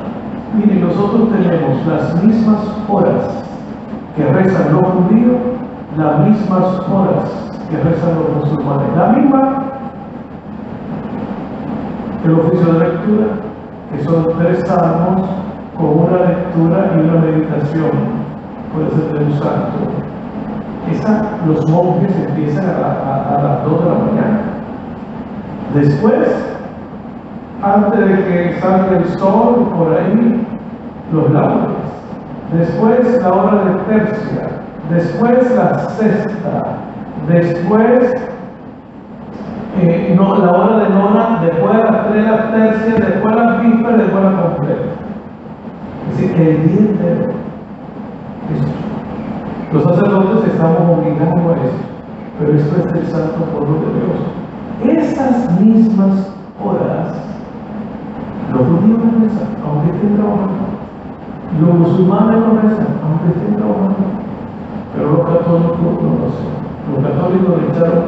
Miren, 0.56 0.82
nosotros 0.82 1.30
tenemos 1.32 1.86
las 1.88 2.24
mismas 2.24 2.60
horas 2.90 3.44
que 4.16 4.26
rezan 4.26 4.74
los 4.74 4.84
judíos 4.84 5.38
las 5.98 6.28
mismas 6.28 6.80
horas 6.92 7.30
que 7.70 7.78
rezan 7.78 8.16
los 8.16 8.36
musulmanes. 8.36 8.98
La 8.98 9.08
misma, 9.10 9.64
el 12.24 12.34
oficio 12.34 12.74
de 12.74 12.80
lectura, 12.80 13.26
que 13.92 14.04
son 14.04 14.26
tres 14.40 14.68
salmos 14.68 15.30
con 15.78 15.86
una 15.86 16.30
lectura 16.30 16.92
y 16.96 17.00
una 17.00 17.22
meditación, 17.22 17.92
puede 18.74 18.90
ser 18.92 19.20
de 19.20 19.26
un 19.26 19.34
santo. 19.34 19.78
Esa, 20.92 21.22
los 21.48 21.70
monjes 21.70 22.12
empiezan 22.28 22.66
a, 22.66 23.36
a 23.36 23.44
las 23.44 23.66
2 23.66 23.84
de 23.84 23.90
la 23.90 23.96
mañana. 23.96 24.42
Después, 25.74 26.28
antes 27.62 28.00
de 28.00 28.24
que 28.26 28.60
salga 28.60 28.98
el 28.98 29.08
sol, 29.18 29.70
por 29.78 29.98
ahí, 29.98 30.46
los 31.12 31.32
laudes. 31.32 31.78
Después, 32.52 33.22
la 33.22 33.34
hora 33.34 33.64
de 33.66 33.98
tercia 33.98 34.64
después 34.90 35.56
la 35.56 35.90
sexta, 35.90 36.78
después 37.28 38.14
eh, 39.82 40.16
la 40.18 40.52
hora 40.52 40.84
de 40.84 40.90
nona, 40.90 41.40
después 41.42 41.76
las 41.76 42.10
tres, 42.10 42.26
las 42.26 42.52
tercias, 42.52 43.00
después 43.00 43.36
las 43.36 43.62
vísperas, 43.62 43.98
después 43.98 44.24
la 44.24 44.42
completa. 44.42 44.82
Es 46.10 46.18
decir, 46.18 46.42
el 46.42 46.68
día 46.68 46.80
entero. 46.80 47.34
Los 49.72 49.84
sacerdotes 49.84 50.52
estamos 50.52 51.00
obligando 51.00 51.50
a 51.50 51.56
eso, 51.56 51.74
pero 52.38 52.54
esto 52.54 52.76
es 52.78 52.94
el 52.94 53.08
santo 53.08 53.46
pueblo 53.46 53.80
de 53.80 53.94
Dios. 53.94 54.43
Esas 54.86 55.62
mismas 55.62 56.30
horas, 56.62 57.16
los 58.52 58.68
judíos 58.68 59.00
no 59.00 59.24
rezan, 59.24 59.48
aunque 59.64 59.96
estén 59.96 60.16
trabajando. 60.16 60.64
Los 61.62 61.74
musulmanes 61.76 62.40
no 62.40 62.62
rezan, 62.62 62.88
aunque 63.02 63.30
estén 63.32 63.56
trabajando. 63.56 64.04
Pero 64.94 65.12
los 65.12 65.26
católicos 65.26 65.78
no 65.80 66.10
lo 66.10 66.28
hacen. 66.28 66.52
Los 66.92 67.00
católicos 67.02 67.56
echaron 67.70 68.04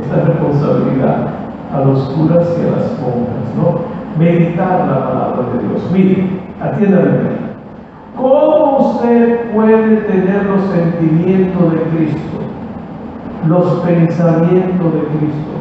esta 0.00 0.24
responsabilidad 0.24 1.26
a 1.74 1.80
los 1.80 1.98
curas 2.10 2.46
y 2.58 2.66
a 2.66 2.70
las 2.76 2.98
monjas, 3.00 3.44
¿no? 3.56 3.94
Meditar 4.16 4.86
la 4.86 5.08
palabra 5.08 5.42
de 5.52 5.68
Dios. 5.68 5.90
Mire, 5.92 6.28
atiéndame. 6.62 7.44
¿Cómo 8.16 8.90
usted 8.90 9.52
puede 9.52 9.96
tener 10.02 10.46
los 10.46 10.62
sentimientos 10.70 11.72
de 11.72 11.80
Cristo, 11.90 12.38
los 13.48 13.66
pensamientos 13.80 14.92
de 14.92 15.00
Cristo? 15.18 15.53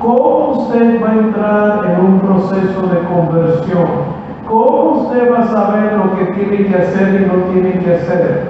¿Cómo 0.00 0.62
usted 0.62 1.02
va 1.04 1.10
a 1.10 1.18
entrar 1.18 1.84
en 1.84 2.06
un 2.06 2.20
proceso 2.20 2.86
de 2.86 3.00
conversión? 3.00 3.84
¿Cómo 4.48 5.02
usted 5.02 5.30
va 5.30 5.40
a 5.40 5.46
saber 5.48 5.92
lo 5.92 6.16
que 6.16 6.24
tiene 6.32 6.66
que 6.68 6.74
hacer 6.74 7.20
y 7.20 7.26
no 7.26 7.44
tiene 7.52 7.78
que 7.80 7.94
hacer 7.96 8.48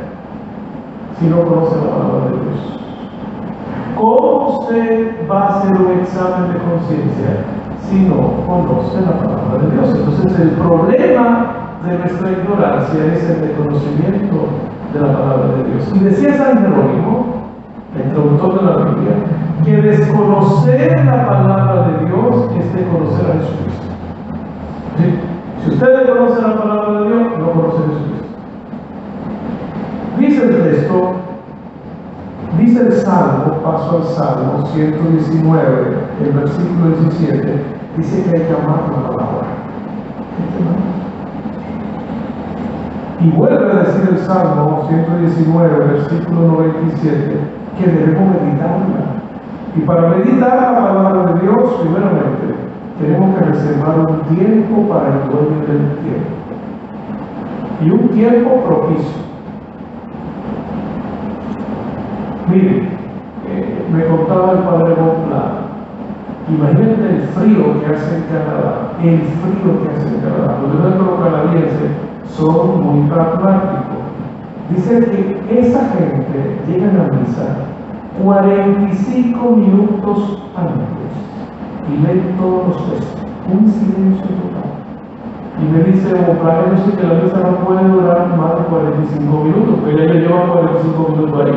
si 1.19 1.27
no 1.27 1.43
conoce 1.43 1.75
la 1.75 1.91
palabra 1.91 2.25
de 2.27 2.31
Dios? 2.31 2.81
¿Cómo 3.97 4.61
usted 4.61 5.29
va 5.29 5.41
a 5.41 5.59
hacer 5.59 5.73
un 5.73 5.99
examen 5.99 6.53
de 6.53 6.59
conciencia 6.61 7.45
si 7.83 7.99
no 7.99 8.47
conoce 8.47 9.01
la 9.01 9.19
palabra 9.19 9.59
de 9.59 9.71
Dios? 9.73 9.99
Entonces 9.99 10.41
el 10.41 10.51
problema 10.51 11.53
de 11.85 11.99
nuestra 11.99 12.31
ignorancia 12.31 13.07
es 13.13 13.29
el 13.29 13.41
desconocimiento 13.41 14.47
de 14.95 15.01
la 15.01 15.19
palabra 15.19 15.49
de 15.57 15.65
Dios. 15.65 15.91
Y 15.97 15.99
decía 15.99 16.33
San 16.35 16.59
Jerónimo, 16.59 17.27
el 17.97 18.13
traductor 18.13 18.61
de 18.61 18.67
la 18.67 18.77
Biblia, 18.85 19.15
que 19.65 19.83
desconocer 19.83 21.05
la 21.05 21.27
palabra 21.27 21.89
de 21.89 22.07
Dios 22.07 22.51
es 22.59 22.75
desconocer 22.75 23.27
a 23.27 23.35
Jesucristo. 23.35 23.87
Si 25.63 25.71
usted 25.71 25.99
desconoce 25.99 26.43
la 26.43 26.57
palabra 26.57 27.01
de 27.01 27.09
Dios, 27.09 27.39
no 27.39 27.51
conoce 27.53 27.79
a 27.79 27.87
Jesucristo. 27.89 28.11
Dice 30.19 30.45
el 30.45 30.63
texto, 30.63 31.13
dice 32.59 32.81
el 32.87 32.93
Salmo, 32.93 33.55
paso 33.63 33.99
al 33.99 34.05
Salmo 34.15 34.67
119, 34.75 35.97
el 36.25 36.33
versículo 36.33 36.97
17, 37.11 37.63
dice 37.97 38.25
que 38.25 38.37
hay 38.37 38.43
que 38.43 38.53
amar 38.53 38.83
la 38.91 39.11
palabra. 39.11 39.47
Y 43.21 43.31
vuelve 43.31 43.73
a 43.73 43.83
decir 43.85 44.09
el 44.11 44.19
Salmo 44.19 44.87
119, 44.89 45.85
versículo 45.93 46.41
97, 46.41 47.41
que 47.79 47.87
debemos 47.87 48.43
meditarla. 48.43 49.00
Y 49.77 49.81
para 49.83 50.09
meditar 50.09 50.57
la 50.57 50.75
palabra 50.75 51.33
de 51.33 51.41
Dios, 51.43 51.75
primeramente, 51.81 52.55
tenemos 53.01 53.39
que 53.39 53.45
reservar 53.45 54.01
un 54.01 54.37
tiempo 54.37 54.89
para 54.89 55.09
el 55.09 55.31
dueño 55.31 55.61
del 55.67 55.97
tiempo. 55.99 56.41
Y 57.83 57.91
un 57.91 58.09
tiempo 58.09 58.65
propicio. 58.67 59.21
Mire, 62.49 62.89
eh, 63.49 63.87
me 63.93 64.05
contaba 64.07 64.53
el 64.53 64.59
padre 64.59 64.95
Bonplan, 64.95 65.71
imagínate 66.49 67.17
el 67.17 67.23
frío 67.29 67.81
que 67.81 67.95
hace 67.95 68.17
en 68.17 68.23
Canadá, 68.25 68.93
el 69.01 69.21
frío 69.21 69.83
que 69.83 69.89
hace 69.89 70.09
en 70.09 70.21
Canadá. 70.21 70.59
Los 70.63 70.99
los 70.99 71.21
canadienses 71.21 71.91
son 72.29 72.83
muy 72.83 73.09
pragmáticos. 73.09 74.01
Dice 74.71 75.01
que 75.01 75.61
esa 75.61 75.81
gente 75.91 76.59
llega 76.67 76.89
a 76.89 77.17
misa 77.17 77.70
45 78.23 79.51
minutos 79.57 80.43
antes 80.57 81.01
y 81.89 81.97
leen 82.03 82.37
todos 82.39 82.69
los 82.69 82.91
textos, 82.91 83.21
un 83.51 83.69
silencio 83.69 84.27
total. 84.27 84.71
Y 85.59 85.65
me 85.73 85.85
dice, 85.85 86.15
o 86.15 86.33
para 86.43 86.73
eso 86.73 86.97
que 86.97 87.07
la 87.07 87.23
misa 87.23 87.41
no 87.41 87.57
puede 87.67 87.89
durar 87.89 88.29
más 88.37 88.57
de 88.57 88.65
45 88.65 89.45
minutos, 89.45 89.75
pero 89.85 89.99
ella 89.99 90.15
lleva 90.15 90.53
45 90.53 91.09
minutos 91.09 91.41
ahí. 91.41 91.51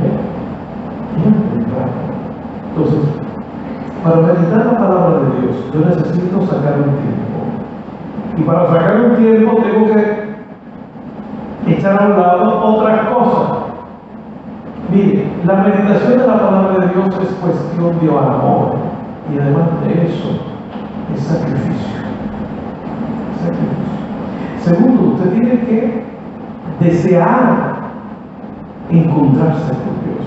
¿Eh? 0.00 0.30
Entonces, 2.70 3.00
para 4.02 4.16
meditar 4.16 4.66
la 4.66 4.78
palabra 4.78 5.18
de 5.20 5.40
Dios, 5.40 5.56
yo 5.74 5.80
necesito 5.80 6.40
sacar 6.46 6.74
un 6.78 6.84
tiempo. 6.84 7.38
Y 8.36 8.42
para 8.42 8.66
sacar 8.68 9.00
un 9.00 9.16
tiempo 9.16 9.56
tengo 9.62 9.86
que 9.94 10.30
echar 11.72 12.02
a 12.02 12.06
un 12.06 12.20
lado 12.20 12.76
otras 12.76 13.08
cosas. 13.08 13.58
Mire, 14.90 15.29
la 15.46 15.54
meditación 15.54 16.18
de 16.18 16.26
la 16.26 16.38
palabra 16.38 16.86
de 16.86 16.92
Dios 16.92 17.08
es 17.22 17.34
cuestión 17.36 17.98
de 18.00 18.08
amor. 18.08 18.74
Y 19.32 19.38
además 19.38 19.68
de 19.84 20.06
eso, 20.06 20.30
es 21.14 21.20
sacrificio. 21.22 22.00
sacrificio. 23.42 23.90
Segundo, 24.60 25.14
usted 25.14 25.30
tiene 25.32 25.60
que 25.60 26.04
desear 26.80 27.70
encontrarse 28.90 29.72
con 29.72 29.94
Dios. 30.04 30.26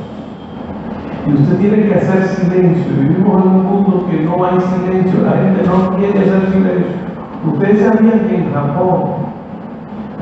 Y 1.28 1.34
usted 1.42 1.58
tiene 1.58 1.88
que 1.88 1.96
hacer 1.96 2.24
silencio. 2.28 2.94
Vivimos 3.00 3.44
en 3.44 3.50
un 3.50 3.66
mundo 3.66 4.08
que 4.10 4.22
no 4.22 4.46
hay 4.46 4.60
silencio. 4.60 5.22
La 5.24 5.44
gente 5.44 5.64
no 5.64 5.96
quiere 5.98 6.20
hacer 6.20 6.52
silencio. 6.52 7.04
Ustedes 7.46 7.86
sabían 7.86 8.20
que 8.28 8.36
en 8.36 8.54
Japón 8.54 9.34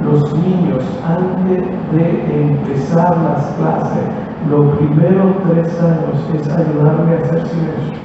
los 0.03 0.33
niños 0.39 0.83
antes 1.05 1.63
de 1.91 2.41
empezar 2.41 3.15
las 3.17 3.45
clases, 3.57 4.03
los 4.49 4.75
primeros 4.77 5.35
tres 5.47 5.81
años 5.81 6.17
es 6.33 6.49
ayudarme 6.49 7.13
a 7.13 7.17
hacer 7.19 7.47
silencio. 7.47 7.99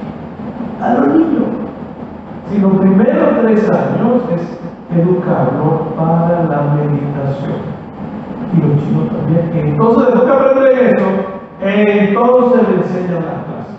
A 0.83 0.95
los 0.95 1.09
niños. 1.09 1.49
Si 2.51 2.59
los 2.59 2.73
primeros 2.79 3.41
tres 3.43 3.71
años 3.71 4.23
es 4.35 4.99
educarlos 4.99 5.81
para 5.97 6.45
la 6.45 6.75
meditación. 6.75 7.77
Y 8.53 8.61
los 8.61 8.85
chicos 8.85 9.09
también. 9.17 9.51
Entonces, 9.55 10.07
después 10.07 10.25
que 10.25 10.31
aprenden 10.31 10.87
eso, 10.87 11.07
entonces 11.61 12.69
le 12.69 12.75
enseñan 12.77 13.25
las 13.25 13.41
clases. 13.47 13.77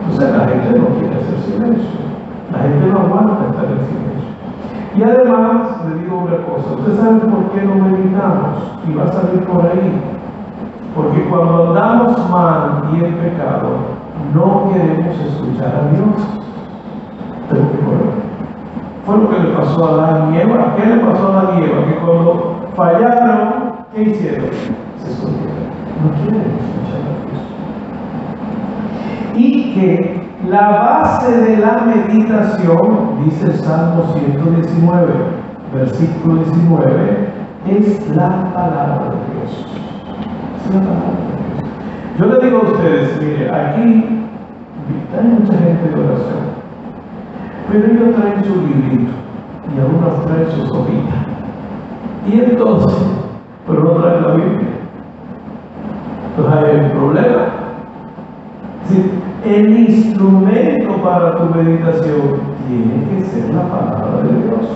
Entonces 0.00 0.36
la 0.36 0.48
gente 0.48 0.78
no 0.78 0.86
quiere 0.98 1.14
hacer 1.16 1.38
silencio. 1.44 2.00
La 2.50 2.58
gente 2.60 2.86
no 2.86 2.98
aguanta 2.98 3.46
estar 3.50 3.64
en 3.66 3.86
silencio. 3.86 4.10
Y 4.96 5.02
además, 5.02 5.84
le 5.86 6.02
digo 6.02 6.18
una 6.18 6.36
cosa, 6.46 6.72
¿usted 6.78 6.96
sabe 6.96 7.20
por 7.20 7.52
qué 7.52 7.62
no 7.62 7.74
meditamos? 7.76 8.80
Y 8.88 8.94
va 8.94 9.04
a 9.04 9.12
salir 9.12 9.44
por 9.44 9.66
ahí. 9.66 10.19
Porque 10.94 11.22
cuando 11.28 11.68
andamos 11.68 12.30
mal 12.30 12.90
y 12.92 13.04
en 13.04 13.14
pecado, 13.14 13.68
no 14.34 14.70
queremos 14.72 15.18
escuchar 15.20 15.72
a 15.74 15.88
Dios. 15.94 16.40
Fue 19.06 19.16
lo 19.16 19.30
que 19.30 19.38
le 19.40 19.48
pasó 19.56 19.84
a 19.84 19.88
Adán 19.90 20.34
y 20.34 20.38
Eva. 20.38 20.74
¿Qué 20.76 20.86
le 20.86 20.96
pasó 21.04 21.26
a 21.26 21.40
Adán 21.40 21.58
y 21.58 21.64
Eva? 21.64 21.86
Que 21.86 21.94
cuando 21.96 22.56
fallaron, 22.76 23.72
¿qué 23.94 24.02
hicieron? 24.02 24.50
Se 24.98 25.10
escondieron. 25.10 25.70
No 26.02 26.10
quieren 26.22 26.58
escuchar 26.58 27.00
a 27.00 27.12
Dios. 27.26 27.40
Y 29.36 29.74
que 29.74 30.20
la 30.48 30.68
base 30.68 31.30
de 31.40 31.56
la 31.58 31.82
meditación, 31.86 33.24
dice 33.24 33.46
el 33.46 33.54
Salmo 33.54 34.14
119, 34.14 35.12
versículo 35.74 36.36
19, 36.36 37.28
es 37.68 38.16
la 38.16 38.28
palabra 38.54 39.10
de 39.10 39.18
Dios. 39.34 39.66
Es 39.66 39.76
la 39.76 39.78
palabra 39.78 39.78
de 39.78 39.78
Dios. 39.78 39.80
Yo 42.18 42.26
le 42.26 42.46
digo 42.46 42.58
a 42.58 42.70
ustedes, 42.70 43.20
mire, 43.20 43.50
aquí 43.50 43.82
hay 43.82 45.26
mucha 45.26 45.52
gente 45.58 45.88
de 45.88 45.94
oración, 45.94 46.44
pero 47.70 47.86
ellos 47.86 48.14
traen 48.14 48.44
su 48.44 48.54
librito 48.54 49.10
y 49.74 49.80
algunos 49.80 50.26
traen 50.26 50.50
su 50.52 50.66
sopita. 50.66 51.16
Y 52.28 52.40
entonces, 52.40 52.98
pero 53.66 53.82
no 53.82 53.90
traen 53.92 54.22
la 54.22 54.34
Biblia. 54.34 54.68
Entonces 56.36 56.64
hay 56.64 56.84
un 56.84 56.90
problema. 56.90 57.42
El 59.44 59.78
instrumento 59.88 61.02
para 61.02 61.36
tu 61.36 61.54
meditación 61.54 62.20
tiene 62.68 63.08
que 63.08 63.24
ser 63.24 63.54
la 63.54 63.62
palabra 63.62 64.22
de 64.22 64.28
Dios. 64.28 64.66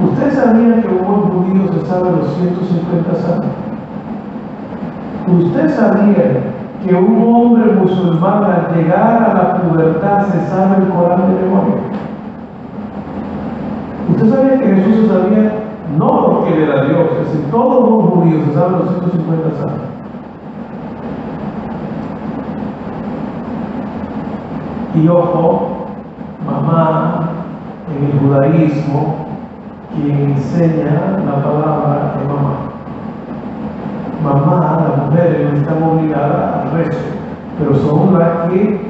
¿Usted 0.00 0.32
sabía 0.32 0.80
que 0.80 0.88
un 0.88 1.04
buen 1.04 1.20
judío 1.22 1.72
se 1.72 1.86
sabe 1.86 2.10
los 2.12 2.34
150 2.36 3.14
salmos? 3.16 3.71
¿Usted 5.28 5.76
sabía 5.76 6.42
que 6.84 6.94
un 6.94 7.34
hombre 7.34 7.72
musulmán 7.72 8.44
al 8.44 8.74
llegar 8.74 9.22
a 9.22 9.34
la 9.34 9.62
pubertad 9.62 10.26
se 10.26 10.46
sabe 10.48 10.82
el 10.82 10.88
Corán 10.88 11.34
de 11.34 11.42
memoria? 11.42 11.74
¿Usted 14.10 14.30
sabía 14.30 14.58
que 14.58 14.66
Jesús 14.66 14.96
se 14.96 15.08
sabía 15.08 15.52
no 15.96 16.26
porque 16.26 16.64
era 16.64 16.84
Dios, 16.84 17.06
es 17.20 17.32
decir, 17.32 17.50
todos 17.50 17.88
los 17.88 18.10
judíos 18.10 18.44
se 18.46 18.54
saben 18.54 18.78
los 18.78 18.88
150 18.90 19.56
salmos? 19.58 19.92
Y 24.94 25.08
ojo, 25.08 25.86
mamá 26.44 27.30
en 27.88 28.04
el 28.04 28.18
judaísmo, 28.18 29.16
quien 29.94 30.30
enseña 30.30 31.18
la 31.24 31.42
palabra 31.42 32.14
de 32.18 32.24
mamá. 32.28 32.72
Mamá, 34.22 34.91
no 35.12 35.58
están 35.58 35.82
obligadas 35.82 36.66
al 36.66 36.70
rezo, 36.72 36.98
pero 37.58 37.74
son 37.76 38.18
las 38.18 38.48
que 38.48 38.80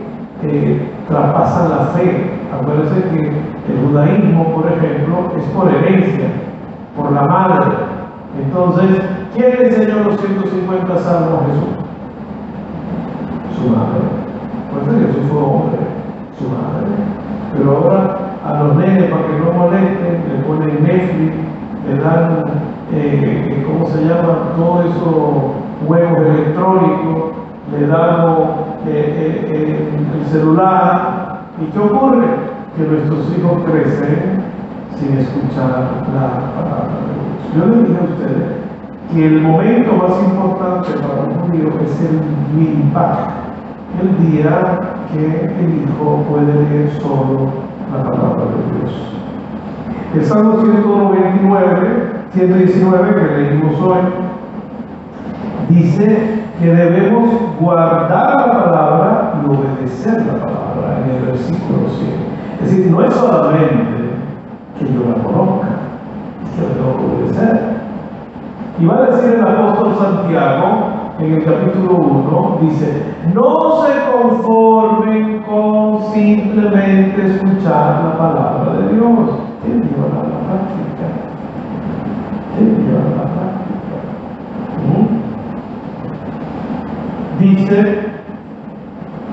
eh, 0.45 0.91
traspasan 1.09 1.71
la 1.71 1.85
fe. 1.95 2.31
Acuérdense 2.53 3.09
que 3.11 3.29
el 3.73 3.87
judaísmo, 3.87 4.55
por 4.55 4.67
ejemplo, 4.71 5.33
es 5.37 5.45
por 5.55 5.69
herencia, 5.69 6.27
por 6.97 7.13
la 7.13 7.23
madre. 7.23 7.67
Entonces, 8.39 9.01
¿quién 9.35 9.51
le 9.51 9.69
enseñó 9.69 10.05
los 10.05 10.21
150 10.21 10.99
salmos 10.99 11.41
a 11.41 11.47
Jesús? 11.47 11.75
Su 13.57 13.69
madre. 13.69 14.23
Pues 14.73 15.07
Jesús 15.07 15.31
fue 15.31 15.39
hombre, 15.39 15.79
su 16.39 16.49
madre. 16.49 16.93
Pero 17.55 17.77
ahora 17.77 18.23
a 18.45 18.63
los 18.63 18.77
nenes, 18.77 19.11
para 19.11 19.27
que 19.27 19.39
no 19.39 19.53
molesten, 19.53 20.23
le 20.29 20.43
ponen 20.47 20.83
Netflix, 20.83 21.35
le 21.89 22.03
dan, 22.03 22.45
eh, 22.93 23.65
¿cómo 23.67 23.87
se 23.87 24.03
llama? 24.05 24.55
Todo 24.57 24.83
eso, 24.83 25.62
juegos 25.87 26.19
electrónicos, 26.19 27.33
le 27.73 27.87
damos 27.87 28.39
eh, 28.87 29.49
eh, 29.51 29.99
el 30.21 30.27
celular. 30.31 31.41
¿Y 31.61 31.71
qué 31.73 31.79
ocurre? 31.79 32.27
Que 32.77 32.85
nuestros 32.85 33.27
hijos 33.37 33.63
crecen 33.71 34.43
sin 34.97 35.19
escuchar 35.19 35.91
la 36.15 36.55
palabra 36.55 36.89
de 36.99 37.13
Dios. 37.13 37.57
Yo 37.57 37.67
les 37.67 37.89
dije 37.89 38.01
a 38.01 38.05
ustedes 38.05 38.63
que 39.13 39.27
el 39.27 39.43
momento 39.43 39.93
más 39.95 40.23
importante 40.25 40.91
para 40.93 41.23
un 41.23 41.35
judío 41.41 41.69
es 41.85 42.01
el 42.01 42.21
Milpach, 42.57 43.29
el 44.01 44.31
día 44.31 44.79
que 45.13 45.45
el 45.63 45.83
hijo 45.83 46.25
puede 46.31 46.47
leer 46.47 46.91
solo 47.01 47.51
la 47.93 48.03
palabra 48.05 48.45
de 48.47 48.79
Dios. 48.79 49.13
El 50.15 50.25
Salmo 50.25 50.61
199, 50.61 52.13
119 52.33 53.15
que 53.15 53.43
leímos 53.43 53.81
hoy, 53.81 53.99
dice 55.75 56.45
que 56.61 56.67
debemos 56.67 57.29
guardar 57.61 58.37
la 58.37 58.65
palabra 58.65 59.33
y 59.43 59.47
obedecer 59.49 60.25
la 60.27 60.35
palabra 60.45 61.01
en 61.05 61.17
el 61.17 61.23
versículo 61.27 61.89
100. 61.89 62.33
Es 62.63 62.71
decir, 62.71 62.93
no 62.93 63.03
es 63.05 63.15
solamente 63.15 64.03
que 64.79 64.85
yo 64.85 65.01
la 65.09 65.23
conozca, 65.23 65.69
la 66.59 66.75
tengo 66.75 66.97
que 66.99 67.05
obedecer. 67.17 67.83
Y 68.79 68.87
va 68.87 68.97
a 68.97 69.11
decir 69.11 69.35
el 69.35 69.47
apóstol 69.47 69.95
Santiago 69.99 71.03
en 71.19 71.33
el 71.35 71.45
capítulo 71.45 71.97
1, 71.97 72.59
dice, 72.63 73.03
no 73.35 73.85
se 73.85 73.93
conformen 74.11 75.43
con 75.43 76.13
simplemente 76.13 77.27
escuchar 77.27 78.03
la 78.05 78.19
palabra 78.19 78.73
de 78.79 78.95
Dios, 78.95 79.31
que 79.63 79.69
llevar 79.69 80.11
a 80.11 80.23
la 80.27 80.39
práctica. 80.49 81.07
Que 82.57 82.65
llevar 82.65 83.03
a 83.03 83.15
la 83.17 83.27
práctica. 83.35 83.97
¿Mm? 84.89 85.12
Dice 87.43 87.99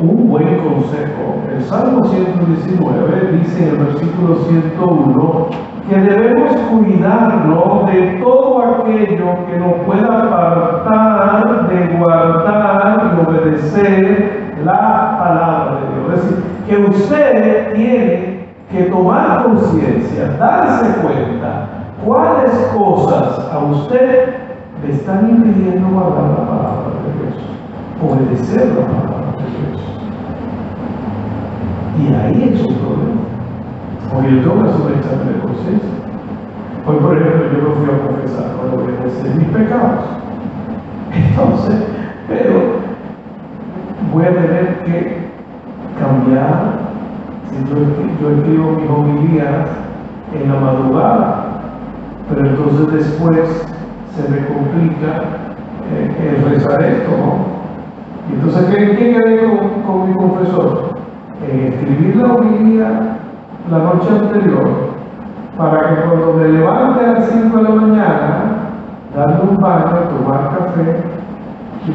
un 0.02 0.30
buen 0.30 0.48
consejo. 0.62 1.44
El 1.56 1.64
Salmo 1.66 2.06
119 2.06 3.38
dice 3.38 3.68
en 3.68 3.70
el 3.70 3.86
versículo 3.86 4.36
101 4.48 5.48
que 5.88 5.96
debemos 5.96 6.56
cuidarnos 6.72 7.86
de 7.86 8.20
todo 8.20 8.64
aquello 8.64 9.46
que 9.46 9.60
nos 9.60 9.74
pueda 9.86 10.24
apartar 10.24 11.70
de 11.70 11.98
guardar 11.98 13.14
y 13.14 13.30
obedecer 13.30 14.56
la 14.66 15.18
palabra 15.20 15.78
de 15.82 15.94
Dios. 15.94 16.14
Es 16.16 16.24
decir, 16.24 16.44
que 16.68 16.78
usted 16.90 17.74
tiene 17.76 18.40
que 18.72 18.84
tomar 18.86 19.44
conciencia, 19.44 20.36
darse 20.40 21.00
cuenta 21.02 21.68
cuáles 22.04 22.52
cosas 22.76 23.48
a 23.54 23.60
usted 23.60 24.36
le 24.84 24.94
están 24.94 25.30
impidiendo 25.30 25.90
guardar 25.90 26.24
la 26.24 26.48
palabra 26.48 26.79
obedecer 28.02 28.68
la 28.68 28.86
palabra 28.86 29.32
de 29.38 29.48
Dios. 29.56 29.82
Y 32.00 32.14
ahí 32.14 32.54
es 32.54 32.62
un 32.62 32.76
problema. 32.76 33.22
Porque 34.12 34.42
yo 34.42 34.54
hacer 34.64 34.82
un 34.82 34.94
examen 34.98 35.28
de 35.28 35.40
conciencia. 35.40 35.90
Hoy, 36.88 36.96
por 36.98 37.18
ejemplo, 37.18 37.46
yo 37.52 37.70
me 37.70 37.76
fui 37.76 37.94
a 37.94 38.08
confesar 38.08 38.56
cuando 38.58 38.84
obedecer 38.84 39.36
mis 39.36 39.48
pecados. 39.50 40.06
Entonces, 41.14 41.76
pero 42.28 42.80
voy 44.14 44.24
a 44.24 44.34
tener 44.34 44.80
que 44.86 45.18
cambiar. 46.00 46.90
Si 47.50 47.56
yo, 47.70 47.76
yo 48.22 48.38
escribo 48.38 48.72
mis 48.72 48.90
homilías 48.90 49.68
en 50.34 50.52
la 50.52 50.60
madrugada, 50.60 51.46
pero 52.30 52.46
entonces 52.48 52.94
después 52.94 53.66
se 54.16 54.30
me 54.30 54.46
complica 54.46 55.24
eh, 55.92 56.36
el 56.38 56.52
rezar 56.52 56.82
esto, 56.84 57.12
¿no? 57.12 57.59
Entonces, 58.32 58.66
¿qué, 58.66 58.96
qué 58.96 59.14
quedé 59.14 59.42
con, 59.86 60.10
mi 60.10 60.14
confesor? 60.16 60.90
En 61.50 61.74
escribir 61.74 62.16
la 62.18 62.34
homilía 62.34 63.18
la 63.72 63.78
noche 63.78 64.10
anterior 64.10 64.68
para 65.58 65.90
que 65.90 66.02
cuando 66.02 66.34
me 66.34 66.48
levante 66.50 67.06
a 67.06 67.14
las 67.14 67.30
5 67.30 67.58
de 67.58 67.64
la 67.64 67.70
mañana, 67.70 68.70
darle 69.16 69.42
un 69.50 69.58
baño, 69.58 70.08
tomar 70.10 70.50
café 70.58 71.04
y 71.86 71.92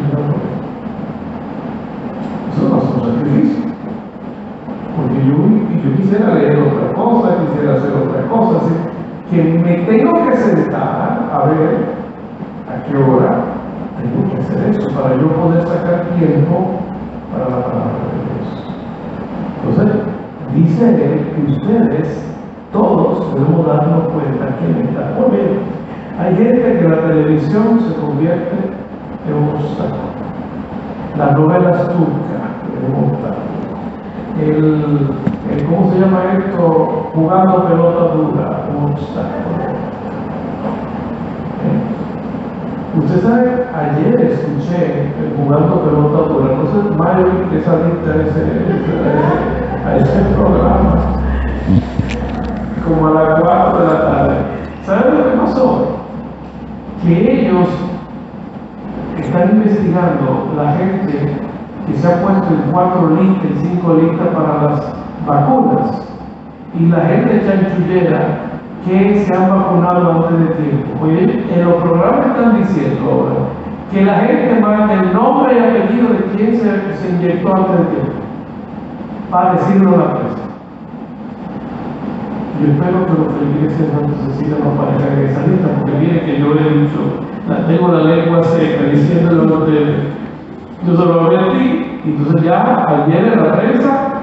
Eso 2.53 2.69
no 2.69 2.77
es 2.79 2.85
un 2.85 3.01
sacrificio. 3.01 3.65
Porque 4.97 5.19
yo, 5.27 5.37
yo 5.83 5.97
quisiera 5.97 6.35
leer 6.35 6.59
otra 6.59 6.87
cosa, 6.95 7.29
quisiera 7.47 7.75
hacer 7.75 7.93
otra 7.93 8.21
cosa, 8.29 8.59
así 8.59 8.75
que 9.31 9.43
me 9.43 9.73
tengo 9.87 10.13
que 10.29 10.37
sentar 10.37 11.31
a 11.33 11.47
ver 11.49 11.73
a 12.69 12.75
qué 12.87 12.97
hora 12.97 13.33
tengo 13.99 14.21
que 14.31 14.34
para 14.95 15.17
yo 15.17 15.29
poder 15.29 15.63
sacar 15.67 16.07
tiempo 16.19 16.81
para 17.33 17.45
la 17.45 17.65
palabra 17.65 18.05
de 18.11 18.19
Dios. 18.25 18.49
Entonces, 19.65 19.91
dice 20.55 20.85
él 20.89 21.21
que 21.35 21.53
ustedes, 21.53 22.09
todos, 22.73 23.35
debemos 23.35 23.67
darnos 23.67 24.09
cuenta 24.09 24.57
que 24.59 24.67
me 24.69 24.83
está 24.85 25.03
bien. 25.31 25.75
Hay 26.19 26.37
gente 26.37 26.79
que 26.79 26.89
la 26.89 27.01
televisión 27.03 27.81
se 27.81 28.01
convierte 28.01 28.57
en 29.27 29.35
un 29.35 29.49
obstáculo. 29.57 30.15
Las 31.17 31.33
novelas 31.39 31.89
turcas, 31.89 32.55
un 32.87 32.95
obstáculo. 33.05 33.55
El, 34.41 35.11
el, 35.53 35.65
¿cómo 35.67 35.93
se 35.93 36.01
llama 36.01 36.21
esto? 36.39 37.11
Jugando 37.15 37.65
pelota 37.65 38.15
dura, 38.15 38.67
un 38.77 38.93
obstáculo. 38.93 39.55
¿Eh? 41.65 41.95
Usted 42.97 43.23
sabe, 43.23 43.67
ayer 43.75 44.21
escuché 44.21 45.11
el 45.19 45.37
jugando 45.37 45.83
pelota 45.83 46.29
dura, 46.29 46.55
no 46.55 46.65
sé, 46.71 46.97
Mario, 46.97 47.51
que 47.51 47.59
es 47.59 47.67
adicta 47.67 48.11
a 49.85 49.97
ese, 49.97 50.21
programa, 50.37 50.95
como 52.87 53.09
a 53.09 53.11
las 53.11 53.41
4 53.41 53.79
de 53.81 53.85
la 53.85 54.01
tarde. 54.01 54.35
¿Saben 54.87 55.19
lo 55.19 55.25
que 55.25 55.37
pasó? 55.39 55.89
Que 57.03 57.41
ellos 57.41 57.69
están 59.19 59.57
investigando 59.57 60.53
la 60.57 60.75
gente 60.75 61.37
que 61.87 61.95
se 61.95 62.07
ha 62.07 62.23
puesto 62.23 62.47
en 62.49 62.71
4 62.71 63.11
listas, 63.21 63.51
en 63.51 63.71
5 63.77 63.95
listas 63.95 64.29
para 64.29 64.63
las 64.63 64.81
vacunas. 65.27 66.01
Y 66.79 66.87
la 66.87 67.01
gente 67.01 67.43
chanchullera 67.45 68.54
que 68.85 69.25
se 69.25 69.35
han 69.35 69.51
vacunado 69.51 70.13
antes 70.13 70.41
de 70.41 70.55
tiempo. 70.55 71.05
Oye, 71.05 71.45
en 71.55 71.65
los 71.65 71.75
programas 71.83 72.27
están 72.27 72.59
diciendo 72.59 73.11
ahora 73.11 73.65
que 73.91 74.05
la 74.05 74.15
gente 74.21 74.61
manda 74.61 74.95
el 74.95 75.13
nombre 75.13 75.55
y 75.55 75.59
apellido 75.59 76.09
de 76.09 76.25
quien 76.37 76.57
se, 76.57 77.11
inyectó 77.11 77.49
antes 77.57 77.79
de 77.79 77.85
tiempo 77.85 78.13
para 79.31 79.53
decirlo 79.55 79.95
a 79.95 79.99
la 79.99 80.15
prensa. 80.15 80.39
Yo 82.61 82.73
espero 82.73 83.07
que 83.07 83.13
los 83.13 83.33
feligreses 83.33 83.91
Santa 83.91 84.15
Cecilia 84.27 84.57
no 84.63 84.71
aparezcan 84.71 85.19
en 85.19 85.27
esa 85.29 85.47
lista, 85.47 85.69
porque 85.81 85.99
miren 85.99 86.25
que 86.25 86.39
yo 86.39 86.55
le 86.55 86.61
he 86.61 86.79
dicho, 86.81 87.01
tengo 87.67 87.89
la 87.89 88.05
lengua 88.05 88.43
seca 88.45 88.85
diciéndolo 88.85 89.55
a 89.55 89.59
ustedes. 89.59 90.03
Yo 90.87 90.97
se 90.97 91.05
lo 91.05 91.21
hablé 91.21 91.39
a 91.39 91.53
ti, 91.53 92.01
y 92.05 92.09
entonces 92.11 92.43
ya 92.43 92.87
ayer 92.87 93.33
en 93.33 93.43
la 93.43 93.53
prensa, 93.53 94.15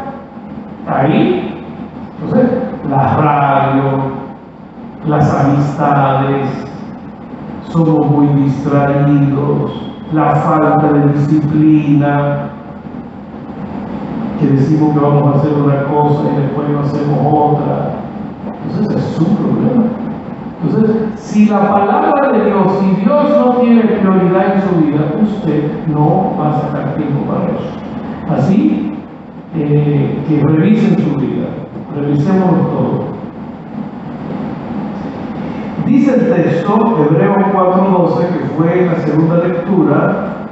ahí, 0.88 1.66
entonces, 2.22 2.52
la 2.90 3.18
radio, 3.18 4.22
las 5.08 5.34
somos 7.72 8.06
muy 8.12 8.28
distraídos, 8.44 9.72
la 10.14 10.36
falta 10.36 10.92
de 10.94 11.14
disciplina, 11.14 12.50
que 14.40 14.48
decimos 14.48 14.94
que 14.94 15.00
vamos 15.00 15.28
a 15.28 15.40
hacer 15.40 15.54
una 15.54 15.84
cosa 15.84 16.24
y 16.34 16.42
después 16.42 16.70
no 16.70 16.80
hacemos 16.82 17.20
otra. 17.34 17.92
Entonces 18.68 18.98
es 18.98 19.16
su 19.16 19.26
problema. 19.26 19.84
Entonces, 20.64 20.96
si 21.16 21.46
la 21.48 21.74
palabra 21.74 22.32
de 22.32 22.46
Dios, 22.46 22.68
si 22.80 23.02
Dios 23.02 23.30
no 23.30 23.54
tiene 23.56 23.82
prioridad 23.82 24.56
en 24.56 24.62
su 24.62 24.86
vida, 24.86 25.14
usted 25.24 25.88
no 25.88 26.34
va 26.40 26.50
a 26.50 26.62
sacar 26.62 26.96
tiempo 26.96 27.26
para 27.26 27.46
eso. 27.46 27.72
Así 28.30 28.92
eh, 29.56 30.24
que 30.28 30.42
revisen 30.42 30.98
su 31.00 31.20
vida, 31.20 31.48
revisemos 31.96 32.70
todo. 32.70 33.11
Dice 35.92 36.16
el 36.16 36.34
texto, 36.34 36.98
Hebreo 37.00 37.36
4.12, 37.36 38.20
que 38.30 38.46
fue 38.56 38.86
la 38.86 38.96
segunda 39.06 39.36
lectura, 39.46 40.48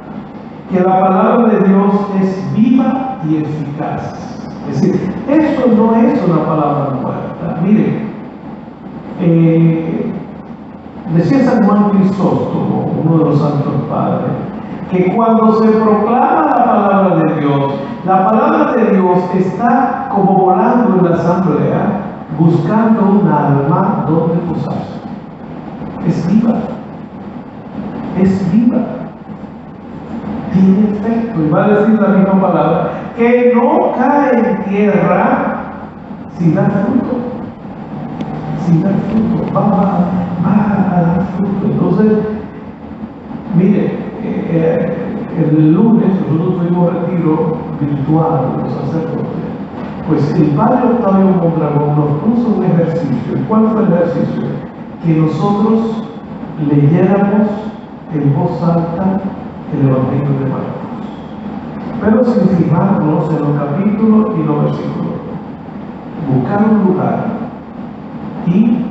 que 0.70 0.80
la 0.80 1.00
palabra 1.00 1.48
de 1.48 1.66
Dios 1.66 1.94
es 2.20 2.54
viva 2.54 3.16
y 3.26 3.36
eficaz. 3.36 4.12
Es 4.70 4.82
decir, 4.82 5.14
eso 5.28 5.66
no 5.78 5.96
es 5.96 6.22
una 6.24 6.44
palabra 6.44 6.90
muerta. 7.00 7.58
Mire, 7.64 8.02
eh, 9.20 10.12
Decía 11.14 11.42
San 11.42 11.64
Juan 11.64 11.90
Crisóstomo, 11.90 12.92
uno 13.02 13.18
de 13.18 13.24
los 13.30 13.38
santos 13.40 13.72
padres, 13.90 14.30
que 14.90 15.12
cuando 15.16 15.54
se 15.54 15.68
proclama 15.68 16.52
la 16.54 16.64
palabra 16.66 17.16
de 17.16 17.40
Dios, 17.40 17.72
la 18.06 18.26
palabra 18.28 18.72
de 18.74 18.90
Dios 18.92 19.18
está 19.34 20.08
como 20.14 20.34
volando 20.34 20.98
en 20.98 21.10
la 21.10 21.16
asamblea, 21.16 22.00
buscando 22.38 23.00
un 23.00 23.26
alma 23.26 24.04
donde 24.06 24.36
posarse. 24.52 24.99
Es 26.06 26.26
viva, 26.32 26.54
es 28.18 28.52
viva, 28.52 28.78
tiene 30.52 30.90
efecto, 30.90 31.42
y 31.42 31.50
va 31.50 31.64
a 31.64 31.68
decir 31.68 32.00
la 32.00 32.08
misma 32.08 32.40
palabra, 32.40 32.90
que 33.16 33.52
no 33.54 33.92
cae 33.96 34.38
en 34.38 34.64
tierra 34.64 35.60
sin 36.38 36.54
dar 36.54 36.70
fruto, 36.70 37.18
sin 38.64 38.82
dar 38.82 38.94
fruto, 38.94 39.52
va, 39.54 39.60
va, 40.42 40.96
a 40.96 41.02
dar 41.02 41.26
fruto. 41.36 41.66
Entonces, 41.66 42.18
mire, 43.56 43.98
eh, 44.22 44.96
el 45.38 45.72
lunes 45.72 46.08
nosotros 46.26 46.56
tuvimos 46.56 46.94
retiro 46.94 47.56
virtual 47.80 48.62
los 48.62 48.72
sacerdotes. 48.72 49.50
Pues 50.08 50.34
el 50.34 50.48
padre 50.56 50.88
Octavio 50.92 51.26
Mondragón 51.26 51.96
nos 51.96 52.20
puso 52.20 52.56
un 52.56 52.64
ejercicio. 52.64 53.36
¿Y 53.36 53.42
cuál 53.42 53.68
fue 53.68 53.82
el 53.82 53.92
ejercicio? 53.92 54.42
Que 55.04 55.14
nosotros 55.14 56.04
leyéramos 56.68 57.48
en 58.12 58.34
voz 58.34 58.62
alta 58.62 59.20
el 59.72 59.88
Evangelio 59.88 60.38
de 60.40 60.50
Marcos. 60.50 60.80
Pero 62.00 62.24
sin 62.24 62.48
fijarnos 62.56 63.30
en 63.30 63.38
los 63.40 63.58
capítulos 63.58 64.30
y 64.38 64.42
los 64.42 64.64
versículos. 64.64 65.10
Buscar 66.34 66.66
un 66.70 66.92
lugar 66.92 67.26
y 68.46 68.84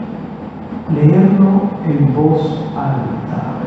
leerlo 0.93 1.69
en 1.85 2.13
voz 2.13 2.65
alta. 2.75 3.59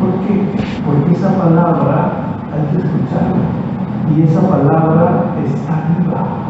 ¿Por 0.00 0.10
qué? 0.26 0.46
Porque 0.84 1.12
esa 1.12 1.36
palabra 1.38 2.12
hay 2.52 2.62
que 2.70 2.86
escucharla. 2.86 3.48
Y 4.14 4.22
esa 4.22 4.40
palabra 4.40 5.24
está 5.44 5.84
viva. 5.98 6.47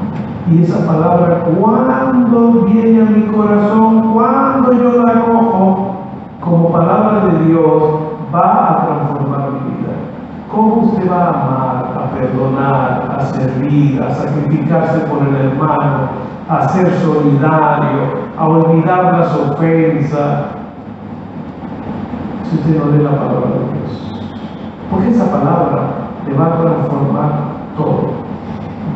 Y 0.50 0.62
esa 0.62 0.86
palabra 0.86 1.44
cuando 1.60 2.64
viene 2.64 3.02
a 3.02 3.10
mi 3.10 3.22
corazón, 3.26 4.14
cuando 4.14 4.72
yo 4.72 5.02
la 5.02 5.20
cojo 5.26 5.96
como 6.40 6.72
palabra 6.72 7.26
de 7.26 7.44
Dios, 7.44 7.82
va 8.34 8.70
a 8.70 8.86
transformar 8.86 9.50
mi 9.52 9.70
vida. 9.70 9.92
¿Cómo 10.50 10.76
usted 10.76 11.10
va 11.10 11.24
a 11.24 11.28
amar, 11.28 11.84
a 11.96 12.10
perdonar, 12.14 13.16
a 13.18 13.20
servir, 13.26 14.02
a 14.02 14.14
sacrificarse 14.14 15.00
por 15.00 15.26
el 15.26 15.36
hermano, 15.36 16.08
a 16.48 16.68
ser 16.68 16.90
solidario, 17.00 18.28
a 18.38 18.48
olvidar 18.48 19.18
las 19.18 19.34
ofensas, 19.36 20.44
si 22.48 22.56
usted 22.56 22.78
no 22.78 22.90
lee 22.90 23.04
la 23.04 23.10
palabra 23.10 23.50
de 23.50 23.78
Dios. 23.78 24.22
Porque 24.90 25.08
esa 25.10 25.30
palabra 25.30 25.82
te 26.24 26.32
va 26.32 26.46
a 26.46 26.60
transformar 26.62 27.30
todo. 27.76 28.27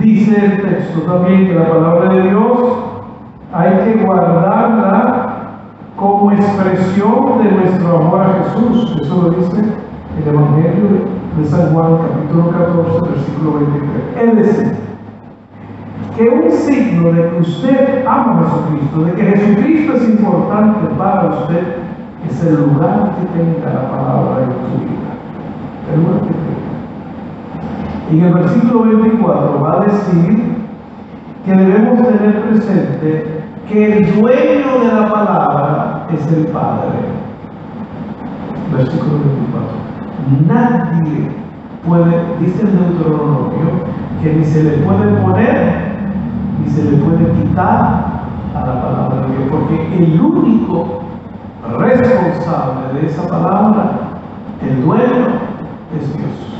Dice 0.02 0.44
el 0.44 0.62
texto 0.62 1.00
también 1.02 1.46
que 1.46 1.54
la 1.54 1.68
palabra 1.68 2.12
de 2.12 2.22
Dios 2.22 2.58
hay 3.52 3.70
que 3.84 4.04
guardarla 4.04 5.34
como 5.96 6.32
expresión 6.32 7.38
de 7.44 7.52
nuestro 7.52 7.98
amor 7.98 8.22
a 8.22 8.42
Jesús. 8.42 8.96
Eso 9.00 9.22
lo 9.22 9.30
dice 9.30 9.60
el 9.60 10.28
Evangelio 10.28 10.84
de 11.38 11.44
San 11.44 11.72
Juan, 11.72 11.98
capítulo 11.98 12.50
14, 12.50 13.10
versículo 13.10 13.52
23. 13.54 14.16
Es 14.22 14.36
decir, 14.36 14.76
que 16.16 16.28
un 16.28 16.50
signo 16.50 17.12
de 17.12 17.30
que 17.30 17.40
usted 17.40 18.04
ama 18.04 18.40
a 18.40 18.44
Jesucristo, 18.44 19.04
de 19.04 19.12
que 19.12 19.22
Jesucristo 19.22 19.92
es 19.94 20.08
importante 20.08 20.94
para 20.98 21.28
usted, 21.28 21.76
es 22.28 22.44
el 22.44 22.56
lugar 22.56 23.12
que 23.16 23.38
tenga 23.38 23.72
la 23.72 23.88
palabra 23.88 24.42
en 24.42 24.48
tu 24.48 24.84
vida. 24.84 25.12
El 25.94 26.02
lugar 26.02 26.20
que 26.22 26.34
tenga. 26.34 26.51
Y 28.12 28.18
en 28.18 28.26
el 28.26 28.34
versículo 28.34 28.82
24 28.84 29.60
va 29.62 29.72
a 29.72 29.84
decir 29.86 30.42
que 31.46 31.50
debemos 31.50 32.06
tener 32.06 32.42
presente 32.42 33.42
que 33.68 33.92
el 33.92 34.20
dueño 34.20 34.80
de 34.80 34.92
la 34.92 35.10
palabra 35.10 36.06
es 36.12 36.26
el 36.30 36.46
Padre. 36.48 36.90
Versículo 38.76 39.18
24. 39.18 39.82
Nadie 40.46 41.30
puede, 41.86 42.22
dice 42.40 42.62
el 42.62 42.78
Deuteronomio, 42.78 43.70
que 44.22 44.34
ni 44.34 44.44
se 44.44 44.62
le 44.62 44.70
puede 44.84 45.06
poner 45.22 45.92
ni 46.62 46.70
se 46.70 46.84
le 46.84 46.98
puede 46.98 47.32
quitar 47.32 48.22
a 48.54 48.66
la 48.66 48.82
palabra 48.82 49.26
de 49.26 49.36
Dios, 49.36 49.48
porque 49.50 49.96
el 49.96 50.20
único 50.20 51.00
responsable 51.78 53.00
de 53.00 53.06
esa 53.06 53.26
palabra, 53.26 53.92
el 54.60 54.84
dueño, 54.84 55.26
es 55.98 56.16
Dios. 56.16 56.51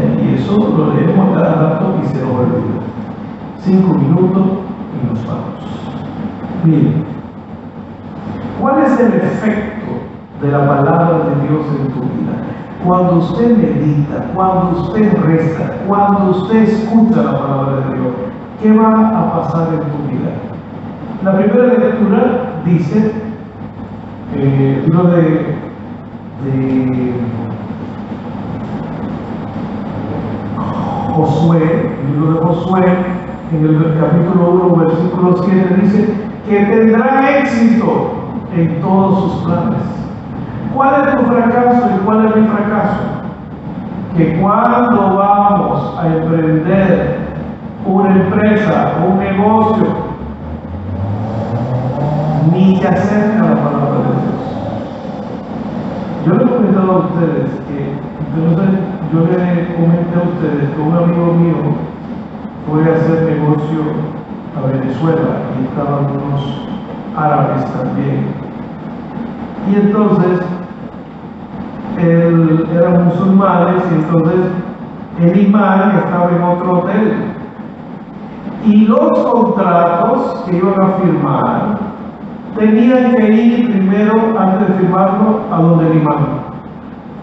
Y 0.00 0.34
eso 0.34 0.56
lo 0.56 0.94
leemos 0.94 1.36
cada 1.36 1.54
rato 1.54 1.94
y 2.02 2.06
se 2.06 2.22
nos 2.22 2.30
olvida. 2.30 2.80
Cinco 3.58 3.94
minutos 3.94 4.42
y 4.94 5.06
nos 5.08 5.26
vamos. 5.26 5.62
Miren, 6.64 7.04
¿cuál 8.60 8.84
es 8.84 8.98
el 8.98 9.14
efecto 9.14 9.92
de 10.40 10.50
la 10.50 10.66
palabra 10.66 11.18
de 11.18 11.48
Dios 11.48 11.66
en 11.78 11.92
tu 11.92 12.00
vida? 12.00 12.32
Cuando 12.86 13.18
usted 13.18 13.56
medita, 13.56 14.24
cuando 14.34 14.80
usted 14.80 15.14
reza, 15.24 15.72
cuando 15.86 16.30
usted 16.30 16.62
escucha 16.62 17.22
la 17.22 17.38
palabra 17.38 17.76
de 17.76 17.94
Dios, 17.94 18.14
¿qué 18.62 18.72
va 18.72 19.08
a 19.08 19.42
pasar 19.42 19.68
en 19.74 19.80
tu 19.80 20.10
vida? 20.10 20.30
La 21.22 21.36
primera 21.36 21.78
lectura 21.78 22.62
dice 22.64 23.12
eh, 24.34 24.82
libro 24.86 25.04
de, 25.04 25.54
de 26.44 27.12
Josué, 31.12 31.90
el 32.00 32.12
libro 32.12 32.32
de 32.32 32.46
Josué, 32.46 32.84
en 33.52 33.66
el 33.66 34.00
capítulo 34.00 34.50
1, 34.50 34.76
versículo 34.76 35.42
7, 35.44 35.74
dice 35.82 36.14
que 36.48 36.56
tendrá 36.64 37.38
éxito 37.38 38.12
en 38.56 38.80
todos 38.80 39.20
sus 39.20 39.42
planes. 39.44 39.82
¿Cuál 40.74 41.06
es 41.06 41.16
tu 41.16 41.24
fracaso 41.24 41.82
y 41.94 42.04
cuál 42.04 42.26
es 42.26 42.36
mi 42.36 42.48
fracaso? 42.48 43.00
Que 44.16 44.40
cuando 44.40 45.16
vamos 45.16 45.98
a 45.98 46.06
emprender 46.06 47.18
una 47.84 48.10
empresa, 48.10 48.92
un 49.06 49.18
negocio, 49.18 49.86
ni 52.52 52.76
se 52.76 52.88
acerca 52.88 53.38
la 53.38 53.54
palabra 53.54 53.98
de 53.98 54.12
Dios. 54.22 54.42
Yo 56.26 56.34
le 56.34 56.44
he 56.44 56.48
comentado 56.48 56.92
a 56.92 56.98
ustedes 56.98 57.50
que, 57.68 57.92
yo 58.36 58.91
le 59.12 59.74
comenté 59.74 60.16
a 60.16 60.22
ustedes 60.22 60.70
que 60.70 60.80
un 60.80 60.96
amigo 60.96 61.34
mío 61.34 61.56
fue 62.66 62.82
a 62.82 62.96
hacer 62.96 63.36
negocio 63.36 63.80
a 64.56 64.66
Venezuela 64.66 65.28
y 65.60 65.64
estaban 65.64 66.04
unos 66.04 66.62
árabes 67.14 67.64
también. 67.74 68.26
Y 69.70 69.74
entonces, 69.74 70.40
él 71.98 72.66
era 72.74 72.90
musulmanes 73.00 73.82
y 73.90 73.94
entonces 73.94 74.40
el 75.20 75.46
imán 75.46 75.98
estaba 75.98 76.30
en 76.30 76.42
otro 76.42 76.78
hotel. 76.78 77.14
Y 78.64 78.86
los 78.86 79.10
contratos 79.18 80.44
que 80.46 80.56
iban 80.56 80.80
a 80.80 80.88
firmar 80.92 81.78
tenían 82.56 83.14
que 83.14 83.32
ir 83.32 83.72
primero, 83.72 84.38
antes 84.38 84.68
de 84.68 84.74
firmarlo, 84.74 85.40
a 85.52 85.60
donde 85.60 85.90
el 85.90 85.98
imán. 85.98 86.31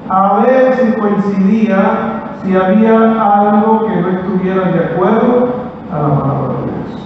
A 0.10 0.40
ver 0.40 0.74
si 0.74 1.00
coincidía, 1.00 2.32
si 2.42 2.56
había 2.56 2.98
algo 2.98 3.86
que 3.86 4.02
no 4.02 4.10
estuviera 4.10 4.72
de 4.72 4.86
acuerdo 4.86 5.50
a 5.92 6.02
la 6.02 6.20
palabra 6.20 6.54
de 6.56 6.72
Dios, 6.72 7.00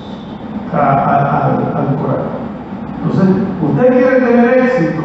al 0.72 1.96
Corán. 1.98 2.44
Entonces, 3.04 3.44
usted 3.62 3.88
quiere 3.90 4.22
tener 4.22 4.58
éxito, 4.58 5.02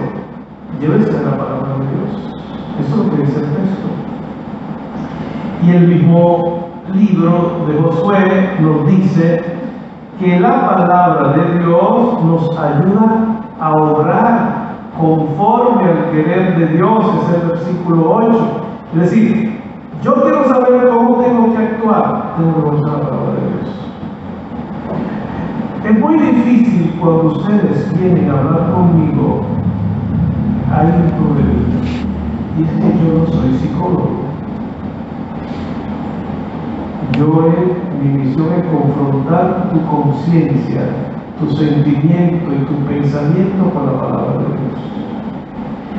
llévese 0.81 1.13
la 1.25 1.37
palabra 1.37 1.75
de 1.75 1.87
Dios. 1.91 2.35
Eso 2.81 3.01
es 3.01 3.05
lo 3.05 3.11
que 3.11 3.23
dice 3.23 3.41
el 3.41 3.47
texto. 3.47 3.89
Y 5.65 5.71
el 5.71 5.89
mismo 5.89 6.69
libro 6.95 7.67
de 7.67 7.83
Josué 7.83 8.51
nos 8.61 8.87
dice 8.87 9.45
que 10.21 10.39
la 10.39 10.69
palabra 10.69 11.33
de 11.33 11.59
Dios 11.59 12.25
nos 12.25 12.59
ayuda 12.59 13.43
a 13.61 13.73
obrar 13.73 14.69
conforme 14.99 15.85
al 15.85 16.08
querer 16.23 16.59
de 16.59 16.67
Dios, 16.77 17.05
es 17.23 17.43
el 17.43 17.49
versículo 17.49 18.11
8. 18.11 18.39
Es 18.95 19.01
decir, 19.01 19.61
yo 20.03 20.15
quiero 20.23 20.49
saber 20.49 20.89
cómo 20.89 21.17
tengo 21.17 21.55
que 21.55 21.59
actuar, 21.59 22.35
tengo 22.37 22.55
que 22.55 22.63
conocer 22.63 22.89
la 22.89 23.01
palabra 23.01 23.33
de 23.35 23.41
Dios. 23.55 23.69
Es 25.85 25.99
muy 26.01 26.19
difícil 26.19 26.97
cuando 27.01 27.25
ustedes 27.35 27.99
vienen 27.99 28.31
a 28.31 28.39
hablar 28.39 28.73
conmigo, 28.73 29.43
hay 30.73 30.87
un 30.87 31.11
problema, 31.17 31.69
y 32.59 32.63
es 32.63 32.71
que 32.71 32.89
yo 33.05 33.19
no 33.19 33.27
soy 33.27 33.51
psicólogo. 33.59 34.29
Yo 37.17 37.27
he, 37.47 38.05
mi 38.05 38.19
misión 38.19 38.49
es 38.59 38.67
confrontar 38.67 39.71
tu 39.71 39.85
conciencia, 39.87 40.83
tu 41.41 41.51
sentimiento 41.57 42.53
y 42.53 42.65
tu 42.67 42.75
pensamiento 42.87 43.71
con 43.71 43.87
la 43.87 44.01
palabra 44.01 44.33
de 44.33 44.47
Dios. 44.47 44.98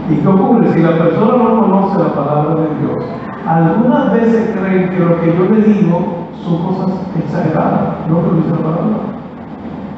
¿Y 0.09 0.15
qué 0.15 0.27
ocurre? 0.27 0.73
Si 0.73 0.81
la 0.81 0.97
persona 0.97 1.37
no 1.37 1.61
conoce 1.61 1.99
la 1.99 2.13
palabra 2.13 2.55
de 2.55 2.67
Dios, 2.79 3.05
algunas 3.45 4.13
veces 4.13 4.55
creen 4.57 4.89
que 4.89 4.99
lo 4.99 5.21
que 5.21 5.37
yo 5.37 5.45
le 5.53 5.61
digo 5.61 5.99
son 6.43 6.63
cosas 6.63 6.99
exageradas, 7.17 8.07
no 8.07 8.21
lo 8.21 8.33
dice 8.37 8.49
la 8.51 8.57
palabra. 8.57 8.97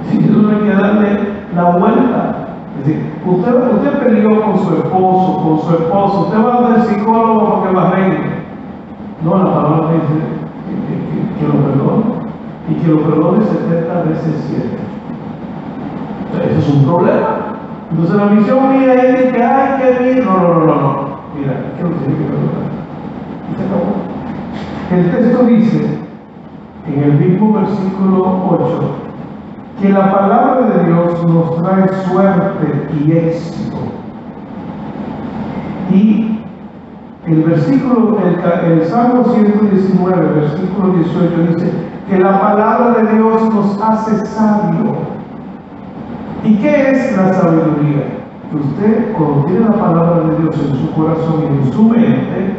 Si 0.10 0.17
eso 0.17 0.50
hay 0.50 0.67
que 0.67 0.76
darle 0.76 1.41
la 1.56 1.78
vuelta. 1.78 2.36
Es 2.80 2.88
decir, 2.88 3.13
usted, 3.26 3.54
usted 3.76 4.00
peleó 4.00 4.41
con 4.41 4.58
su 4.58 4.74
esposo, 4.76 5.43
con 5.43 5.60
su 5.60 5.74
esposo, 5.76 6.21
usted 6.21 6.45
va 6.45 6.54
a 6.54 6.74
al 6.74 6.82
psicólogo 6.84 7.50
porque 7.50 7.76
va 7.76 7.88
a 7.88 7.91
reír. 7.91 8.19
No, 9.24 9.38
la 9.38 9.54
palabra 9.54 9.91
dice 9.93 10.19
que, 10.65 11.39
que, 11.39 11.47
lo 11.47 11.54
perdone 11.63 12.04
y 12.69 12.74
que 12.76 12.88
lo 12.88 13.02
perdone 13.02 13.45
70 13.45 14.02
veces 14.04 14.45
7. 14.50 14.67
O 16.32 16.36
sea, 16.36 16.45
eso 16.45 16.60
es 16.60 16.76
un 16.76 16.86
problema. 16.86 17.31
Entonces 18.02 18.26
la 18.26 18.34
misión 18.34 18.70
mía 18.70 18.94
es 18.96 19.32
que, 19.32 19.44
ay, 19.44 19.80
que 19.80 20.04
bien. 20.04 20.26
No, 20.26 20.38
no, 20.38 20.54
no, 20.56 20.66
no. 20.66 21.08
Mira, 21.38 21.54
¿qué 21.78 21.84
lo 21.84 21.90
que? 21.90 21.96
Y 23.48 23.56
se 23.56 23.64
acabó. 23.64 23.94
El 24.90 25.12
texto 25.12 25.44
dice, 25.46 26.00
en 26.88 27.04
el 27.04 27.14
mismo 27.14 27.54
versículo 27.54 28.48
8, 28.50 28.82
que 29.82 29.90
la 29.90 30.12
palabra 30.12 30.62
de 30.62 30.86
Dios 30.86 31.26
nos 31.28 31.62
trae 31.62 31.88
suerte 32.10 32.90
y 33.00 33.12
éxito. 33.12 33.78
Y 35.94 36.40
el 37.28 37.44
versículo, 37.44 38.18
el, 38.26 38.72
el 38.72 38.86
Salmo 38.88 39.26
119, 39.26 40.40
versículo 40.40 40.94
18 40.94 41.54
dice 41.54 41.72
que 42.10 42.18
la 42.18 42.42
palabra 42.42 43.00
de 43.00 43.14
Dios 43.14 43.54
nos 43.54 43.80
hace 43.80 44.26
sabio 44.26 45.11
¿Y 46.43 46.56
qué 46.56 46.91
es 46.91 47.15
la 47.15 47.34
sabiduría? 47.34 48.04
Que 48.49 48.58
usted, 48.58 49.13
cuando 49.13 49.45
tiene 49.45 49.65
la 49.65 49.73
palabra 49.73 50.21
de 50.21 50.38
Dios 50.38 50.56
en 50.56 50.75
su 50.75 50.91
corazón 50.93 51.43
y 51.43 51.67
en 51.67 51.73
su 51.73 51.84
mente, 51.84 52.56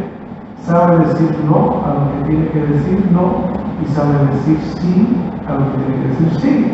sabe 0.60 1.04
decir 1.04 1.36
no 1.44 1.82
a 1.84 1.94
lo 1.94 2.12
que 2.12 2.30
tiene 2.30 2.48
que 2.48 2.60
decir 2.60 3.04
no 3.10 3.50
y 3.82 3.86
sabe 3.92 4.24
decir 4.30 4.58
sí 4.78 5.08
a 5.48 5.54
lo 5.54 5.72
que 5.72 5.78
tiene 5.78 6.02
que 6.02 6.08
decir 6.08 6.40
sí. 6.40 6.72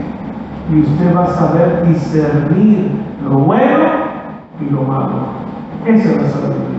Y 0.71 0.81
usted 0.81 1.17
va 1.17 1.25
a 1.25 1.27
saber 1.29 1.89
discernir 1.89 2.91
lo 3.25 3.39
bueno 3.39 3.85
y 4.61 4.71
lo 4.71 4.83
malo. 4.83 5.29
Esa 5.87 6.11
es 6.11 6.17
la 6.23 6.29
sabiduría. 6.29 6.79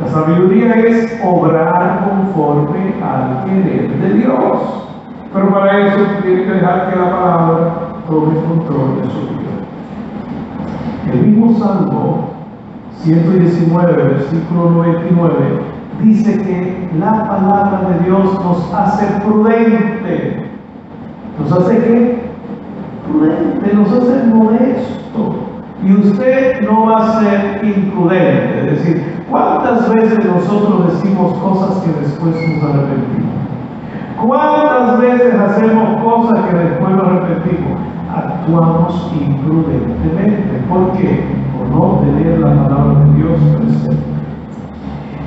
La 0.00 0.08
sabiduría 0.08 0.74
es 0.74 1.20
obrar 1.24 2.10
conforme 2.10 2.94
al 3.04 3.44
querer 3.44 3.88
de 4.00 4.14
Dios. 4.14 4.88
Pero 5.32 5.48
para 5.50 5.86
eso 5.86 5.98
tiene 6.22 6.42
que 6.42 6.50
dejar 6.54 6.90
que 6.90 6.96
la 6.98 7.10
palabra 7.10 7.87
tome 8.08 8.34
control 8.40 9.02
de 9.02 9.10
su 9.10 9.20
vida. 9.28 9.58
El 11.12 11.26
mismo 11.26 11.58
Salmo 11.58 12.30
119, 13.02 14.02
versículo 14.02 14.70
99, 14.70 15.34
dice 16.02 16.38
que 16.38 16.90
la 16.98 17.28
palabra 17.28 17.90
de 17.90 18.04
Dios 18.04 18.24
nos 18.44 18.74
hace 18.74 19.06
prudente. 19.20 20.42
¿Nos 21.38 21.52
hace 21.52 21.78
qué? 21.78 22.22
Prudente, 23.10 23.74
nos 23.74 23.92
hace 23.92 24.24
modesto. 24.26 25.34
Y 25.84 25.92
usted 25.92 26.62
no 26.62 26.86
va 26.86 26.96
a 26.96 27.20
ser 27.20 27.60
imprudente. 27.62 28.58
Es 28.58 28.78
decir, 28.78 29.24
¿cuántas 29.30 29.92
veces 29.94 30.24
nosotros 30.24 30.92
decimos 30.92 31.34
cosas 31.34 31.84
que 31.84 32.00
después 32.00 32.34
nos 32.34 32.70
arrepentimos? 32.70 33.38
¿Cuántas 34.26 34.98
veces 35.00 35.34
hacemos 35.34 36.02
cosas 36.02 36.44
que 36.46 36.56
después 36.56 36.90
nos 36.90 37.06
arrepentimos? 37.06 37.97
Actuamos 38.14 39.12
imprudentemente. 39.20 40.62
¿Por 40.68 40.92
qué? 40.92 41.24
Por 41.56 41.68
no 41.70 42.00
tener 42.00 42.38
la 42.38 42.48
palabra 42.48 43.04
de 43.04 43.14
Dios 43.14 43.38
presente. 43.56 44.18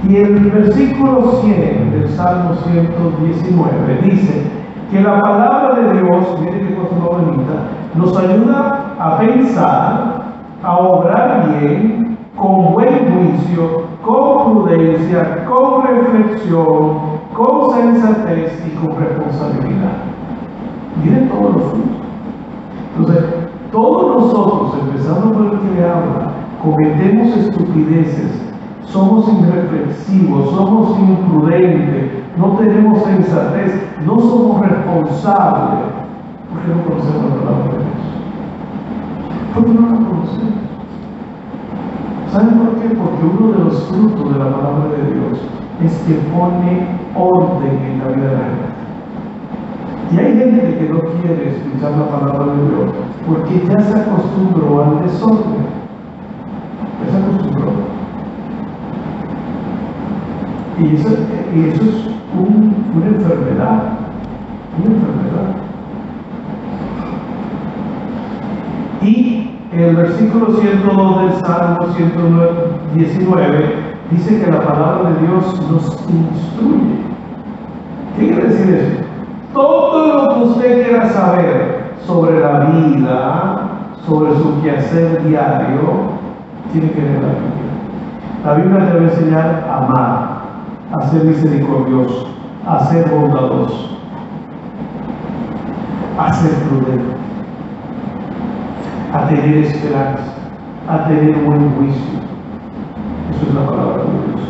Y 0.09 0.15
el 0.15 0.51
versículo 0.51 1.41
100 1.41 1.91
del 1.91 2.09
Salmo 2.09 2.55
119 2.55 4.01
dice 4.03 4.43
que 4.89 5.01
la 5.01 5.21
palabra 5.21 5.75
de 5.75 5.93
Dios, 5.93 6.39
miren 6.39 6.67
qué 6.67 6.75
cosa 6.75 6.95
bonita, 6.95 7.53
nos 7.95 8.17
ayuda 8.17 8.95
a 8.99 9.17
pensar, 9.19 10.23
a 10.63 10.77
obrar 10.77 11.59
bien, 11.59 12.17
con 12.35 12.73
buen 12.73 12.87
juicio, 12.89 13.83
con 14.03 14.63
prudencia, 14.63 15.45
con 15.45 15.85
reflexión, 15.85 16.97
con 17.33 17.71
sensatez 17.75 18.63
y 18.65 18.75
con 18.77 18.99
responsabilidad. 18.99 19.91
Miren 21.03 21.29
todos 21.29 21.55
los 21.55 21.63
frutos. 21.71 21.90
Entonces, 22.97 23.23
todos 23.71 24.21
nosotros, 24.21 24.73
empezando 24.81 25.31
por 25.31 25.45
el 25.45 25.59
que 25.59 25.75
le 25.75 25.85
habla, 25.85 26.31
cometemos 26.61 27.37
estupideces, 27.37 28.51
somos 28.85 29.27
irreflexivos, 29.31 30.51
somos 30.51 30.99
imprudentes, 30.99 32.11
no 32.37 32.57
tenemos 32.57 33.01
sensatez, 33.03 33.81
no 34.05 34.19
somos 34.19 34.61
responsables, 34.61 35.85
porque 36.49 36.67
no 36.67 36.83
conocemos 36.83 37.31
la 37.31 37.43
palabra 37.43 37.63
de 37.63 37.77
Dios. 37.77 38.01
Porque 39.53 39.71
no 39.71 39.81
la 39.81 39.95
conocemos. 39.95 40.61
¿Saben 42.31 42.59
por 42.59 42.75
qué? 42.75 42.95
Porque 42.95 43.25
uno 43.25 43.51
de 43.51 43.63
los 43.65 43.83
frutos 43.87 44.33
de 44.33 44.39
la 44.39 44.51
palabra 44.51 44.89
de 44.89 45.13
Dios 45.13 45.39
es 45.83 45.93
que 46.03 46.13
pone 46.31 46.87
orden 47.15 47.77
en 47.85 47.99
la 47.99 48.07
vida 48.07 48.27
de 48.27 48.33
la 48.33 48.39
gente. 48.39 48.70
Y 50.11 50.17
hay 50.19 50.37
gente 50.37 50.77
que 50.77 50.89
no 50.89 50.99
quiere 50.99 51.49
escuchar 51.49 51.91
la 51.91 52.09
palabra 52.09 52.53
de 52.53 52.67
Dios 52.67 52.91
porque 53.25 53.65
ya 53.65 53.79
se 53.79 53.99
acostumbró 53.99 54.83
al 54.83 55.01
desorden. 55.03 55.63
Ya 56.99 57.11
se 57.11 57.17
acostumbró. 57.17 57.71
Y 60.79 60.95
eso, 60.95 61.09
es 61.09 61.81
una 62.33 63.07
enfermedad. 63.07 63.83
Una 64.77 64.95
enfermedad. 64.95 65.55
Y 69.01 69.51
el 69.71 69.95
versículo 69.95 70.57
102 70.57 71.21
del 71.21 71.33
Salmo 71.45 71.93
119 71.95 73.75
dice 74.11 74.43
que 74.43 74.51
la 74.51 74.61
palabra 74.61 75.11
de 75.11 75.25
Dios 75.25 75.71
nos 75.71 75.85
instruye. 76.09 76.99
¿Qué 78.17 78.27
quiere 78.27 78.47
decir 78.49 78.75
eso? 78.75 79.10
Todo 79.53 80.13
lo 80.13 80.33
que 80.33 80.43
usted 80.43 80.83
quiera 80.83 81.09
saber 81.09 81.93
sobre 82.07 82.39
la 82.39 82.59
vida, 82.61 83.61
sobre 84.07 84.33
su 84.35 84.61
quehacer 84.61 85.23
diario, 85.25 86.11
tiene 86.71 86.91
que 86.91 87.01
leer 87.01 87.21
la 87.21 87.27
Biblia. 87.27 87.61
La 88.45 88.53
Biblia 88.53 88.87
te 88.87 88.93
va 88.93 88.99
a 88.99 89.03
enseñar 89.03 89.67
a 89.69 89.77
amar, 89.77 90.41
a 90.93 91.07
ser 91.09 91.25
misericordioso, 91.25 92.27
a 92.65 92.79
ser 92.85 93.09
bondadoso, 93.09 93.97
a 96.17 96.33
ser 96.33 96.51
prudente, 96.51 97.15
a 99.13 99.27
tener 99.27 99.57
esperanza, 99.57 100.33
a 100.89 101.03
tener 101.07 101.35
buen 101.43 101.75
juicio. 101.75 102.19
Eso 103.31 103.47
es 103.49 103.53
la 103.53 103.65
palabra 103.65 104.03
de 104.03 104.11
Dios. 104.27 104.41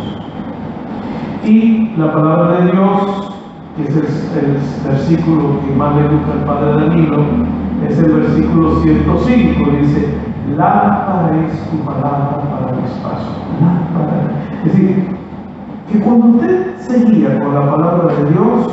Y 1.44 1.93
la 1.97 2.14
palabra 2.14 2.60
de 2.60 2.72
Dios 2.72 3.31
que 3.76 3.84
es 3.84 3.95
el, 3.95 4.57
versículo 4.86 5.61
que 5.65 5.76
más 5.76 5.95
le 5.95 6.07
gusta 6.09 6.34
al 6.34 6.45
padre 6.45 6.88
Danilo, 6.88 7.17
es 7.88 7.97
el 7.99 8.11
versículo 8.11 8.82
105, 8.82 9.72
dice, 9.80 10.17
lámpara 10.57 11.32
es 11.47 11.69
tu 11.69 11.78
palabra 11.86 12.41
para 12.41 12.76
mis 12.76 12.91
pasos. 13.01 13.38
Lámpara. 13.61 14.32
Es 14.65 14.74
decir, 14.74 15.15
que 15.89 15.99
cuando 15.99 16.28
usted 16.28 16.78
se 16.80 17.05
guía 17.05 17.39
con 17.39 17.55
la 17.55 17.72
palabra 17.72 18.13
de 18.13 18.32
Dios, 18.32 18.67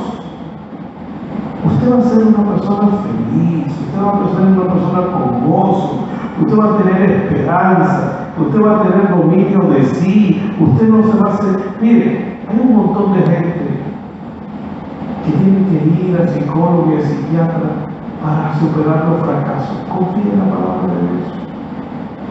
usted 1.65 1.93
va 1.93 1.99
a 1.99 2.03
ser 2.03 2.27
una 2.27 2.51
persona 2.51 2.89
feliz, 3.05 3.67
usted 3.67 4.03
va 4.03 4.11
a 4.11 4.37
ser 4.37 4.47
una 4.47 4.73
persona 4.73 5.01
con 5.13 5.51
gozo, 5.51 6.09
usted 6.41 6.59
va 6.59 6.65
a 6.65 6.79
tener 6.79 7.11
esperanza, 7.11 8.31
usted 8.41 8.61
va 8.61 8.81
a 8.81 8.83
tener 8.83 9.11
dominio 9.11 9.61
de 9.71 9.85
sí, 9.85 10.53
usted 10.59 10.89
no 10.89 11.03
se 11.05 11.19
va 11.19 11.31
a 11.31 11.35
hacer... 11.35 11.61
Mire, 11.81 12.39
hay 12.49 12.61
un 12.61 12.77
montón 12.77 13.13
de 13.13 13.23
gente 13.23 13.78
que 15.25 15.33
tiene 15.33 15.67
que 15.69 16.09
ir 16.09 16.17
al 16.21 16.29
psicólogo 16.29 16.93
y 16.93 16.97
al 16.97 17.03
psiquiatra 17.03 17.89
para 18.23 18.55
superar 18.59 19.07
los 19.09 19.21
fracasos. 19.25 19.77
Confía 19.89 20.33
en 20.33 20.39
la 20.39 20.57
palabra 20.57 20.95
de 20.95 21.01
Dios. 21.09 21.39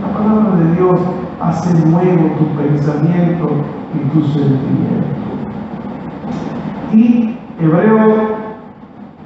La 0.01 0.09
palabra 0.17 0.55
de 0.55 0.75
Dios 0.75 0.99
hace 1.41 1.87
nuevo 1.87 2.29
tu 2.37 2.45
pensamiento 2.61 3.49
y 3.93 3.99
tu 4.09 4.27
sentimiento. 4.27 5.17
Y 6.93 7.37
Hebreo 7.59 8.47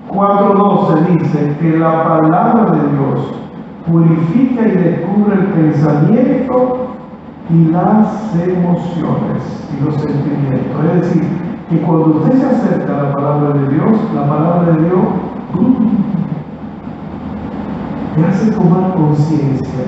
4.12 0.10 1.20
dice 1.20 1.56
que 1.60 1.78
la 1.78 2.04
palabra 2.04 2.72
de 2.72 2.98
Dios 2.98 3.34
purifica 3.86 4.68
y 4.68 4.72
descubre 4.72 5.36
el 5.36 5.46
pensamiento 5.48 6.88
y 7.50 7.72
las 7.72 8.36
emociones 8.36 9.70
y 9.72 9.86
los 9.86 9.96
sentimientos. 9.96 10.86
Es 10.86 11.02
decir, 11.02 11.41
que 11.72 11.80
cuando 11.84 12.18
usted 12.18 12.38
se 12.38 12.46
acerca 12.46 12.94
a 12.94 13.04
la 13.04 13.16
palabra 13.16 13.54
de 13.54 13.74
Dios, 13.74 13.98
la 14.14 14.28
palabra 14.28 14.74
de 14.74 14.84
Dios 14.84 15.06
te 18.14 18.26
hace 18.26 18.52
tomar 18.52 18.94
conciencia 18.94 19.86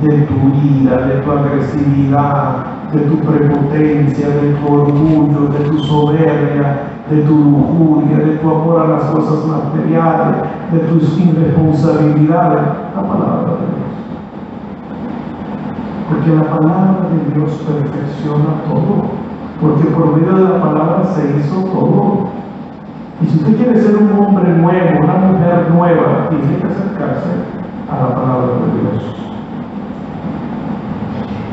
de 0.00 0.18
tu 0.26 0.34
ira, 0.62 0.96
de 0.98 1.14
tu 1.22 1.32
agresividad, 1.32 2.66
de 2.92 3.00
tu 3.00 3.16
prepotencia, 3.16 4.28
de 4.28 4.54
tu 4.54 4.72
orgullo, 4.72 5.48
de 5.48 5.64
tu 5.70 5.78
soberbia, 5.80 6.82
de 7.10 7.22
tu 7.22 7.34
lujuria, 7.36 8.18
de 8.18 8.36
tu 8.36 8.50
amor 8.50 8.82
a 8.82 8.88
las 8.90 9.02
cosas 9.06 9.44
materiales, 9.44 10.36
de 10.72 10.78
tus 10.78 11.18
irresponsabilidades. 11.18 12.62
La 12.94 13.02
palabra 13.02 13.54
de 13.58 13.66
Dios. 13.74 13.90
Porque 16.08 16.30
la 16.30 16.44
palabra 16.44 17.08
de 17.10 17.34
Dios 17.34 17.60
perfecciona 17.66 18.62
todo. 18.68 19.23
Porque 19.60 19.84
por 19.90 20.16
medio 20.16 20.34
de 20.34 20.54
la 20.54 20.62
palabra 20.62 21.04
se 21.14 21.38
hizo 21.38 21.62
todo. 21.64 22.28
Y 23.22 23.26
si 23.26 23.38
usted 23.38 23.56
quiere 23.56 23.80
ser 23.80 23.96
un 23.96 24.18
hombre 24.18 24.50
nuevo, 24.50 24.98
una 25.02 25.14
mujer 25.14 25.70
nueva, 25.72 26.28
tiene 26.28 26.58
que 26.58 26.66
acercarse 26.66 27.30
a 27.90 28.02
la 28.02 28.14
palabra 28.14 28.46
de 28.46 28.80
Dios. 28.80 29.24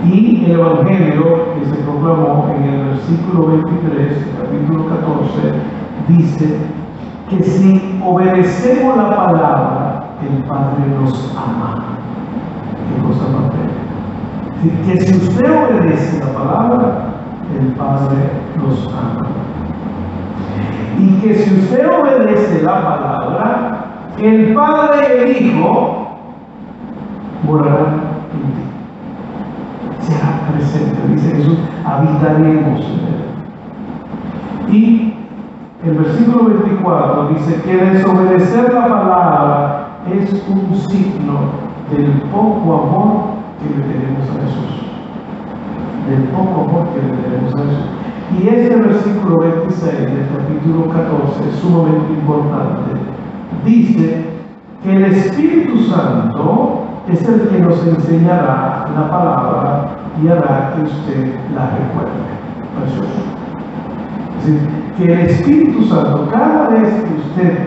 Y 0.04 0.46
el 0.46 0.52
Evangelio 0.54 1.54
que 1.54 1.66
se 1.66 1.76
proclamó 1.84 2.50
en 2.56 2.64
el 2.64 2.86
versículo 2.88 3.48
23, 3.48 4.26
capítulo 4.42 4.88
14, 4.88 5.54
dice 6.08 6.58
que 7.30 7.44
si 7.44 8.02
obedecemos 8.04 8.98
la 8.98 9.10
palabra, 9.16 10.04
el 10.28 10.44
Padre 10.46 10.86
nos 11.00 11.38
ama. 11.38 11.84
Qué 12.90 13.02
cosa 13.08 13.26
más 13.30 13.52
bella. 13.54 13.82
Que 14.86 15.02
si 15.02 15.16
usted 15.16 15.52
obedece 15.52 16.20
la 16.20 16.34
palabra, 16.34 17.11
el 17.60 17.68
Padre 17.74 18.18
nos 18.58 18.88
ama. 18.94 19.28
Y 21.00 21.22
que 21.22 21.36
si 21.36 21.60
usted 21.60 21.90
obedece 21.90 22.64
la 22.64 22.82
palabra, 22.82 23.86
el 24.20 24.54
Padre 24.54 25.08
y 25.08 25.20
el 25.20 25.46
Hijo 25.46 26.08
morarán 27.44 28.02
en 28.34 28.52
ti 28.54 28.72
será 30.02 30.42
presente, 30.52 30.98
dice 31.10 31.36
Jesús, 31.36 31.58
habitaremos 31.86 32.80
en 32.80 33.00
él. 33.08 34.76
Y 34.76 35.14
el 35.84 35.98
versículo 35.98 36.46
24 36.46 37.30
dice 37.30 37.62
que 37.64 37.76
desobedecer 37.76 38.74
la 38.74 38.88
palabra 38.88 39.88
es 40.12 40.32
un 40.50 40.76
signo 40.90 41.40
del 41.92 42.12
poco 42.32 42.84
amor 42.84 43.12
que 43.60 43.78
le 43.78 43.84
tenemos 43.94 44.30
a 44.30 44.46
Jesús. 44.46 44.81
Del 46.10 46.24
poco 46.30 46.62
amor 46.62 46.88
que 46.90 47.02
le 47.02 47.18
tenemos 47.22 47.54
a 47.56 47.60
Jesús. 47.60 48.02
Y 48.40 48.48
este 48.48 48.76
versículo 48.76 49.40
26 49.40 50.00
del 50.00 50.28
capítulo 50.36 50.88
14 50.88 51.50
es 51.50 51.56
sumamente 51.60 52.14
importante. 52.14 52.92
Dice 53.66 54.26
que 54.84 54.96
el 54.96 55.04
Espíritu 55.04 55.78
Santo 55.84 56.86
es 57.12 57.28
el 57.28 57.50
que 57.50 57.60
nos 57.60 57.86
enseñará 57.86 58.86
la 58.96 59.10
palabra 59.10 59.90
y 60.24 60.28
hará 60.28 60.74
que 60.76 60.84
usted 60.84 61.36
la 61.54 61.72
recuerde. 61.72 62.32
Precioso. 62.80 63.22
Es 64.40 64.46
decir, 64.46 64.70
que 64.98 65.14
el 65.14 65.20
Espíritu 65.20 65.84
Santo, 65.84 66.30
cada 66.32 66.70
vez 66.70 66.90
que 66.90 67.14
usted 67.14 67.58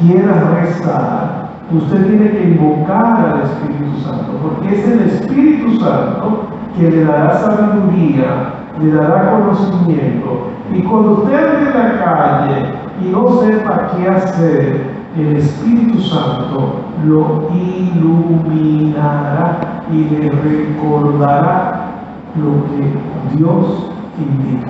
quiera 0.00 0.50
rezar, 0.60 1.48
usted 1.72 2.06
tiene 2.06 2.30
que 2.30 2.44
invocar 2.50 3.34
al 3.34 3.42
Espíritu 3.42 4.00
Santo, 4.02 4.32
porque 4.42 4.74
es 4.74 4.88
el 4.88 5.00
Espíritu 5.00 5.78
Santo 5.78 6.57
que 6.78 6.90
le 6.90 7.04
dará 7.04 7.38
sabiduría, 7.40 8.54
le 8.80 8.92
dará 8.92 9.32
conocimiento. 9.32 10.46
Y 10.72 10.80
cuando 10.82 11.22
usted 11.22 11.58
en 11.58 11.64
la 11.74 12.04
calle 12.04 12.66
y 13.04 13.08
no 13.10 13.40
sepa 13.40 13.90
qué 13.96 14.08
hacer, 14.08 14.98
el 15.16 15.36
Espíritu 15.36 16.00
Santo 16.00 16.76
lo 17.04 17.48
iluminará 17.52 19.58
y 19.90 20.04
le 20.04 20.30
recordará 20.30 21.88
lo 22.36 22.64
que 22.68 22.92
Dios 23.36 23.90
indica. 24.16 24.68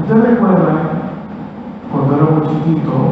¿Ustedes 0.00 0.30
recuerdan 0.30 0.78
cuando 1.92 2.16
éramos 2.16 2.48
chiquitos? 2.48 3.02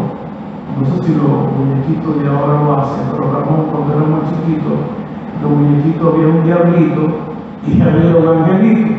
No 0.80 0.86
sé 0.86 0.96
si 1.04 1.12
los 1.14 1.52
muñequitos 1.52 2.12
de 2.20 2.26
ahora 2.28 2.54
lo 2.64 2.70
hacen, 2.80 3.04
pero 3.12 3.30
Ramón, 3.30 3.60
cuando 3.70 3.92
éramos 3.92 4.22
chiquitos, 4.30 4.78
los 5.42 5.50
muñequitos 5.50 6.14
había 6.14 6.28
un 6.28 6.42
diablito 6.44 7.02
y 7.66 7.80
había 7.80 8.16
un 8.16 8.38
angelito. 8.38 8.92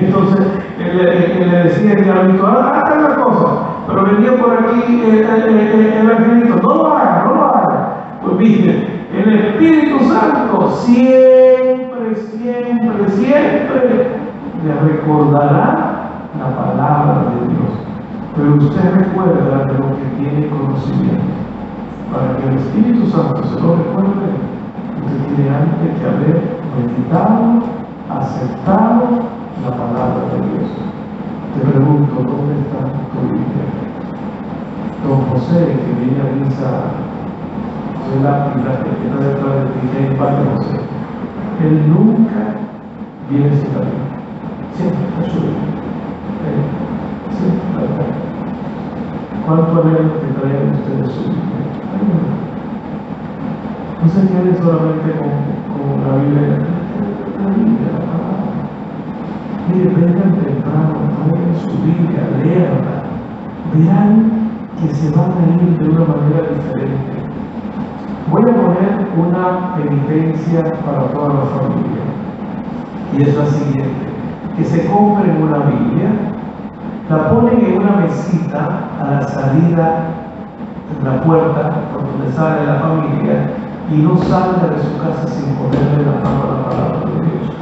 Entonces 0.00 0.46
él, 0.78 0.96
le 0.96 1.64
decía 1.64 1.92
al 1.92 2.04
diablito, 2.04 2.46
haz 2.46 3.02
la 3.02 3.16
cosa, 3.16 3.46
pero 3.86 4.04
venía 4.04 4.36
por 4.36 4.52
aquí 4.52 5.02
el, 5.02 5.18
el 5.18 6.10
angelito, 6.10 6.56
no 6.56 6.74
lo 6.74 6.96
haga, 6.96 7.24
no 7.24 7.34
lo 7.34 7.44
haga. 7.44 7.88
Pues 8.22 8.36
mire, 8.38 8.96
el 9.14 9.38
Espíritu 9.38 9.98
Santo 10.04 10.70
siempre, 10.78 12.16
siempre, 12.16 13.08
siempre 13.08 14.08
le 14.64 14.92
recordará 14.92 16.10
la 16.38 16.56
palabra 16.56 17.24
de 17.30 17.48
Dios. 17.48 17.72
Pero 18.34 18.54
usted 18.56 18.94
recuerda 18.94 19.64
de 19.64 19.74
lo 19.74 19.96
que 19.96 20.04
tiene 20.18 20.48
conocimiento. 20.48 21.24
Para 22.12 22.36
que 22.36 22.48
el 22.48 22.58
Espíritu 22.58 23.06
Santo 23.10 23.42
se 23.44 23.60
lo 23.60 23.76
recuerde, 23.76 24.55
usted 25.06 25.34
tiene 25.34 25.50
antes 25.50 25.90
que 25.98 26.06
haber 26.06 26.36
meditado, 26.76 27.62
aceptado 28.10 29.24
la 29.64 29.70
palabra 29.70 30.22
de 30.32 30.38
Dios. 30.50 30.70
Te 31.54 31.60
pregunto, 31.70 32.14
¿dónde 32.16 32.54
está 32.60 32.84
tu 33.14 33.20
Biblia? 33.22 33.66
Don 35.06 35.20
José, 35.30 35.78
que 35.78 36.04
viene 36.04 36.20
a 36.20 36.44
misa 36.44 37.06
soy 38.06 38.22
la 38.22 38.52
que 38.52 38.58
está 38.60 39.18
detrás 39.18 39.54
de 39.54 39.66
ti, 39.66 39.88
que 39.92 40.06
es 40.06 40.18
Padre 40.18 40.44
José. 40.54 40.78
Él 41.64 41.90
nunca 41.90 42.54
viene 43.28 43.50
sin 43.56 43.74
la 43.74 43.80
vida. 43.80 44.06
Siempre 44.74 45.02
está 45.08 45.30
su 45.30 45.40
vida. 45.40 45.66
Siempre 47.34 47.66
la 47.74 47.94
trae. 47.94 48.14
¿Cuánto 49.44 49.82
anhelo 49.82 50.12
que 50.20 50.28
traen 50.38 50.70
ustedes 50.70 51.10
su 51.14 51.22
vida? 51.30 52.55
No 54.06 54.12
se 54.12 54.20
queden 54.20 54.56
solamente 54.58 55.10
con, 55.18 55.34
con 55.74 55.98
la 56.06 56.22
Biblia, 56.22 56.58
la 57.42 57.50
Biblia. 57.50 57.90
Mire, 59.66 59.88
vengan 59.96 60.32
temprano, 60.36 60.94
traigan 61.26 61.56
su 61.60 61.70
Biblia, 61.82 62.22
léanla. 62.38 63.02
Vean 63.74 64.50
que 64.78 64.94
se 64.94 65.10
van 65.10 65.32
a 65.32 65.60
ir 65.60 65.78
de 65.78 65.88
una 65.88 66.04
manera 66.04 66.42
diferente 66.54 67.16
Voy 68.30 68.42
a 68.42 68.54
poner 68.54 69.08
una 69.18 69.74
penitencia 69.74 70.62
para 70.84 71.08
toda 71.08 71.28
la 71.34 71.46
familia. 71.58 72.04
Y 73.12 73.22
es 73.22 73.36
la 73.36 73.46
siguiente. 73.46 74.06
Que 74.56 74.64
se 74.66 74.86
compren 74.86 75.42
una 75.42 75.58
Biblia, 75.66 76.10
la 77.10 77.28
ponen 77.30 77.58
en 77.58 77.78
una 77.78 77.96
mesita 78.02 78.88
a 79.00 79.10
la 79.14 79.22
salida 79.26 80.04
de 80.96 81.10
la 81.10 81.20
puerta 81.22 81.72
por 81.92 82.06
donde 82.06 82.32
sale 82.36 82.64
la 82.66 82.74
familia 82.76 83.65
y 83.90 83.96
no 83.98 84.16
salga 84.16 84.68
de 84.68 84.82
su 84.82 84.98
casa 84.98 85.26
sin 85.28 85.54
ponerle 85.54 86.04
la 86.04 86.18
mano 86.22 86.42
a 86.42 86.56
la 86.56 86.68
palabra 86.68 87.10
de 87.10 87.22
Dios. 87.22 87.52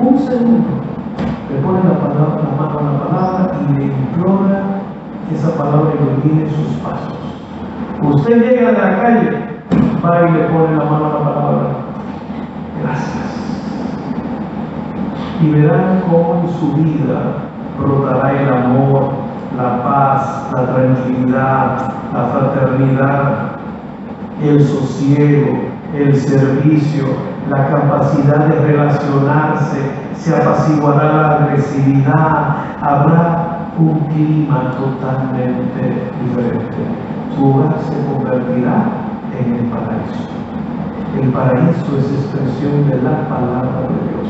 Un 0.00 0.18
segundo. 0.18 0.68
Le 1.52 1.60
pone 1.60 1.78
la, 1.84 1.94
mano 1.94 2.78
a 2.78 2.82
la 2.82 3.04
palabra 3.04 3.50
y 3.68 3.72
le 3.74 3.84
implora 3.84 4.62
esa 5.32 5.56
palabra 5.56 5.92
ilumine 5.94 6.48
sus 6.50 6.76
pasos. 6.82 7.14
Usted 8.02 8.42
llega 8.42 8.72
de 8.72 8.78
la 8.78 9.02
calle, 9.02 9.30
va 10.04 10.28
y 10.28 10.32
le 10.32 10.44
pone 10.44 10.76
la 10.76 10.84
mano 10.84 11.06
a 11.06 11.12
la 11.12 11.24
palabra. 11.24 11.68
Gracias. 12.82 13.26
Y 15.42 15.50
verán 15.50 16.02
cómo 16.08 16.42
en 16.42 16.48
su 16.58 16.72
vida 16.72 17.20
brotará 17.78 18.32
el 18.32 18.48
amor, 18.48 19.10
la 19.56 19.82
paz, 19.82 20.50
la 20.54 20.74
tranquilidad, 20.74 21.92
la 22.12 22.24
fraternidad, 22.26 23.56
el 24.42 24.62
sosiego, 24.62 25.58
el 25.96 26.14
servicio, 26.14 27.04
la 27.48 27.68
capacidad 27.68 28.46
de 28.46 28.60
relacionarse, 28.60 29.78
se 30.14 30.34
apaciguará 30.34 31.12
la 31.12 31.34
agresividad, 31.44 32.56
habrá 32.80 33.70
un 33.78 34.00
clima 34.10 34.72
totalmente 34.72 36.10
diferente. 36.22 36.76
Tu 37.34 37.46
hogar 37.46 37.76
se 37.80 38.12
convertirá 38.12 38.84
en 39.38 39.54
el 39.54 39.64
paraíso. 39.70 40.26
El 41.20 41.28
paraíso 41.30 41.98
es 41.98 42.12
expresión 42.12 42.90
de 42.90 43.02
la 43.02 43.28
palabra 43.28 43.88
de 43.88 43.98
Dios. 44.10 44.28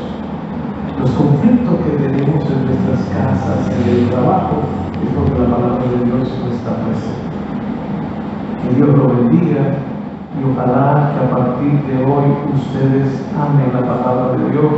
Los 1.01 1.11
conflictos 1.11 1.77
que 1.85 1.91
tenemos 2.03 2.45
en 2.51 2.67
nuestras 2.67 3.01
casas, 3.11 3.71
en 3.71 3.89
el 3.89 4.11
trabajo, 4.11 4.63
es 5.03 5.09
porque 5.15 5.39
la 5.39 5.57
palabra 5.57 5.85
de 5.85 6.05
Dios 6.05 6.29
no 6.43 6.53
está 6.53 6.77
presente. 6.85 7.27
Que 8.63 8.75
Dios 8.75 8.97
lo 8.97 9.09
bendiga 9.09 9.96
y 10.39 10.45
ojalá 10.45 11.13
que 11.13 11.25
a 11.25 11.31
partir 11.31 11.73
de 11.85 12.05
hoy 12.05 12.27
ustedes 12.55 13.25
amen 13.35 13.73
la 13.73 13.81
palabra 13.81 14.37
de 14.37 14.51
Dios. 14.51 14.73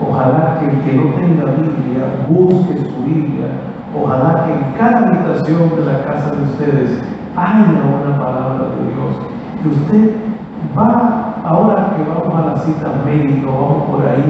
Ojalá 0.00 0.58
que 0.60 0.66
el 0.66 0.80
que 0.82 0.92
no 0.92 1.14
tenga 1.14 1.44
Biblia 1.52 2.04
busque 2.28 2.76
su 2.76 3.04
Biblia. 3.04 3.48
Ojalá 3.96 4.44
que 4.44 4.52
en 4.52 4.72
cada 4.78 5.08
habitación 5.08 5.70
de 5.76 5.84
la 5.84 6.04
casa 6.04 6.30
de 6.30 6.42
ustedes 6.42 7.00
haya 7.36 7.82
una 7.82 8.18
palabra 8.18 8.66
de 8.76 8.92
Dios 8.92 9.12
que 9.62 9.68
usted 9.68 10.16
va, 10.76 11.34
ahora 11.44 11.94
que 11.96 12.02
vamos 12.02 12.34
a 12.34 12.46
la 12.50 12.56
cita 12.58 12.92
médica 13.04 13.48
o 13.48 13.52
vamos 13.52 13.82
por 13.90 14.06
ahí, 14.06 14.28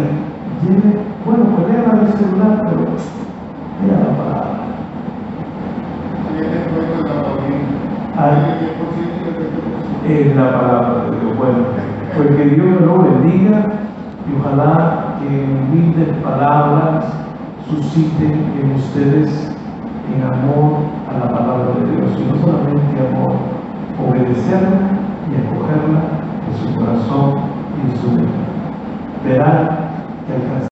lleve, 0.62 1.01
bueno, 1.26 1.45
pues 1.57 1.68
lea 1.68 1.91
el 2.01 2.12
celular, 2.18 2.62
pero 2.64 2.81
lea 3.83 3.99
la 3.99 4.12
palabra. 4.16 4.59
En 10.09 10.36
la 10.38 10.59
palabra 10.59 11.04
de 11.04 11.20
Dios. 11.20 11.36
Bueno, 11.36 11.59
pues 12.16 12.28
que 12.34 12.44
Dios 12.54 12.80
lo 12.80 13.02
bendiga 13.02 13.66
y 14.26 14.40
ojalá 14.40 15.16
que 15.20 15.26
humildes 15.26 16.16
palabras 16.24 17.04
susciten 17.68 18.32
en 18.59 18.72
ustedes 18.74 19.54
en 20.14 20.22
amor 20.22 20.78
a 21.11 21.18
la 21.18 21.28
palabra 21.28 21.74
de 21.74 21.90
Dios 21.92 22.11
y 22.16 22.24
no 22.24 22.40
solamente 22.40 22.96
amor, 23.06 23.36
obedecerla 24.09 24.78
y 25.28 25.46
acogerla 25.46 26.00
en 26.48 26.56
su 26.56 26.74
corazón 26.74 27.42
y 27.76 27.90
en 27.90 27.96
su 28.00 28.11
mente. 28.11 28.32
Verán 29.26 30.67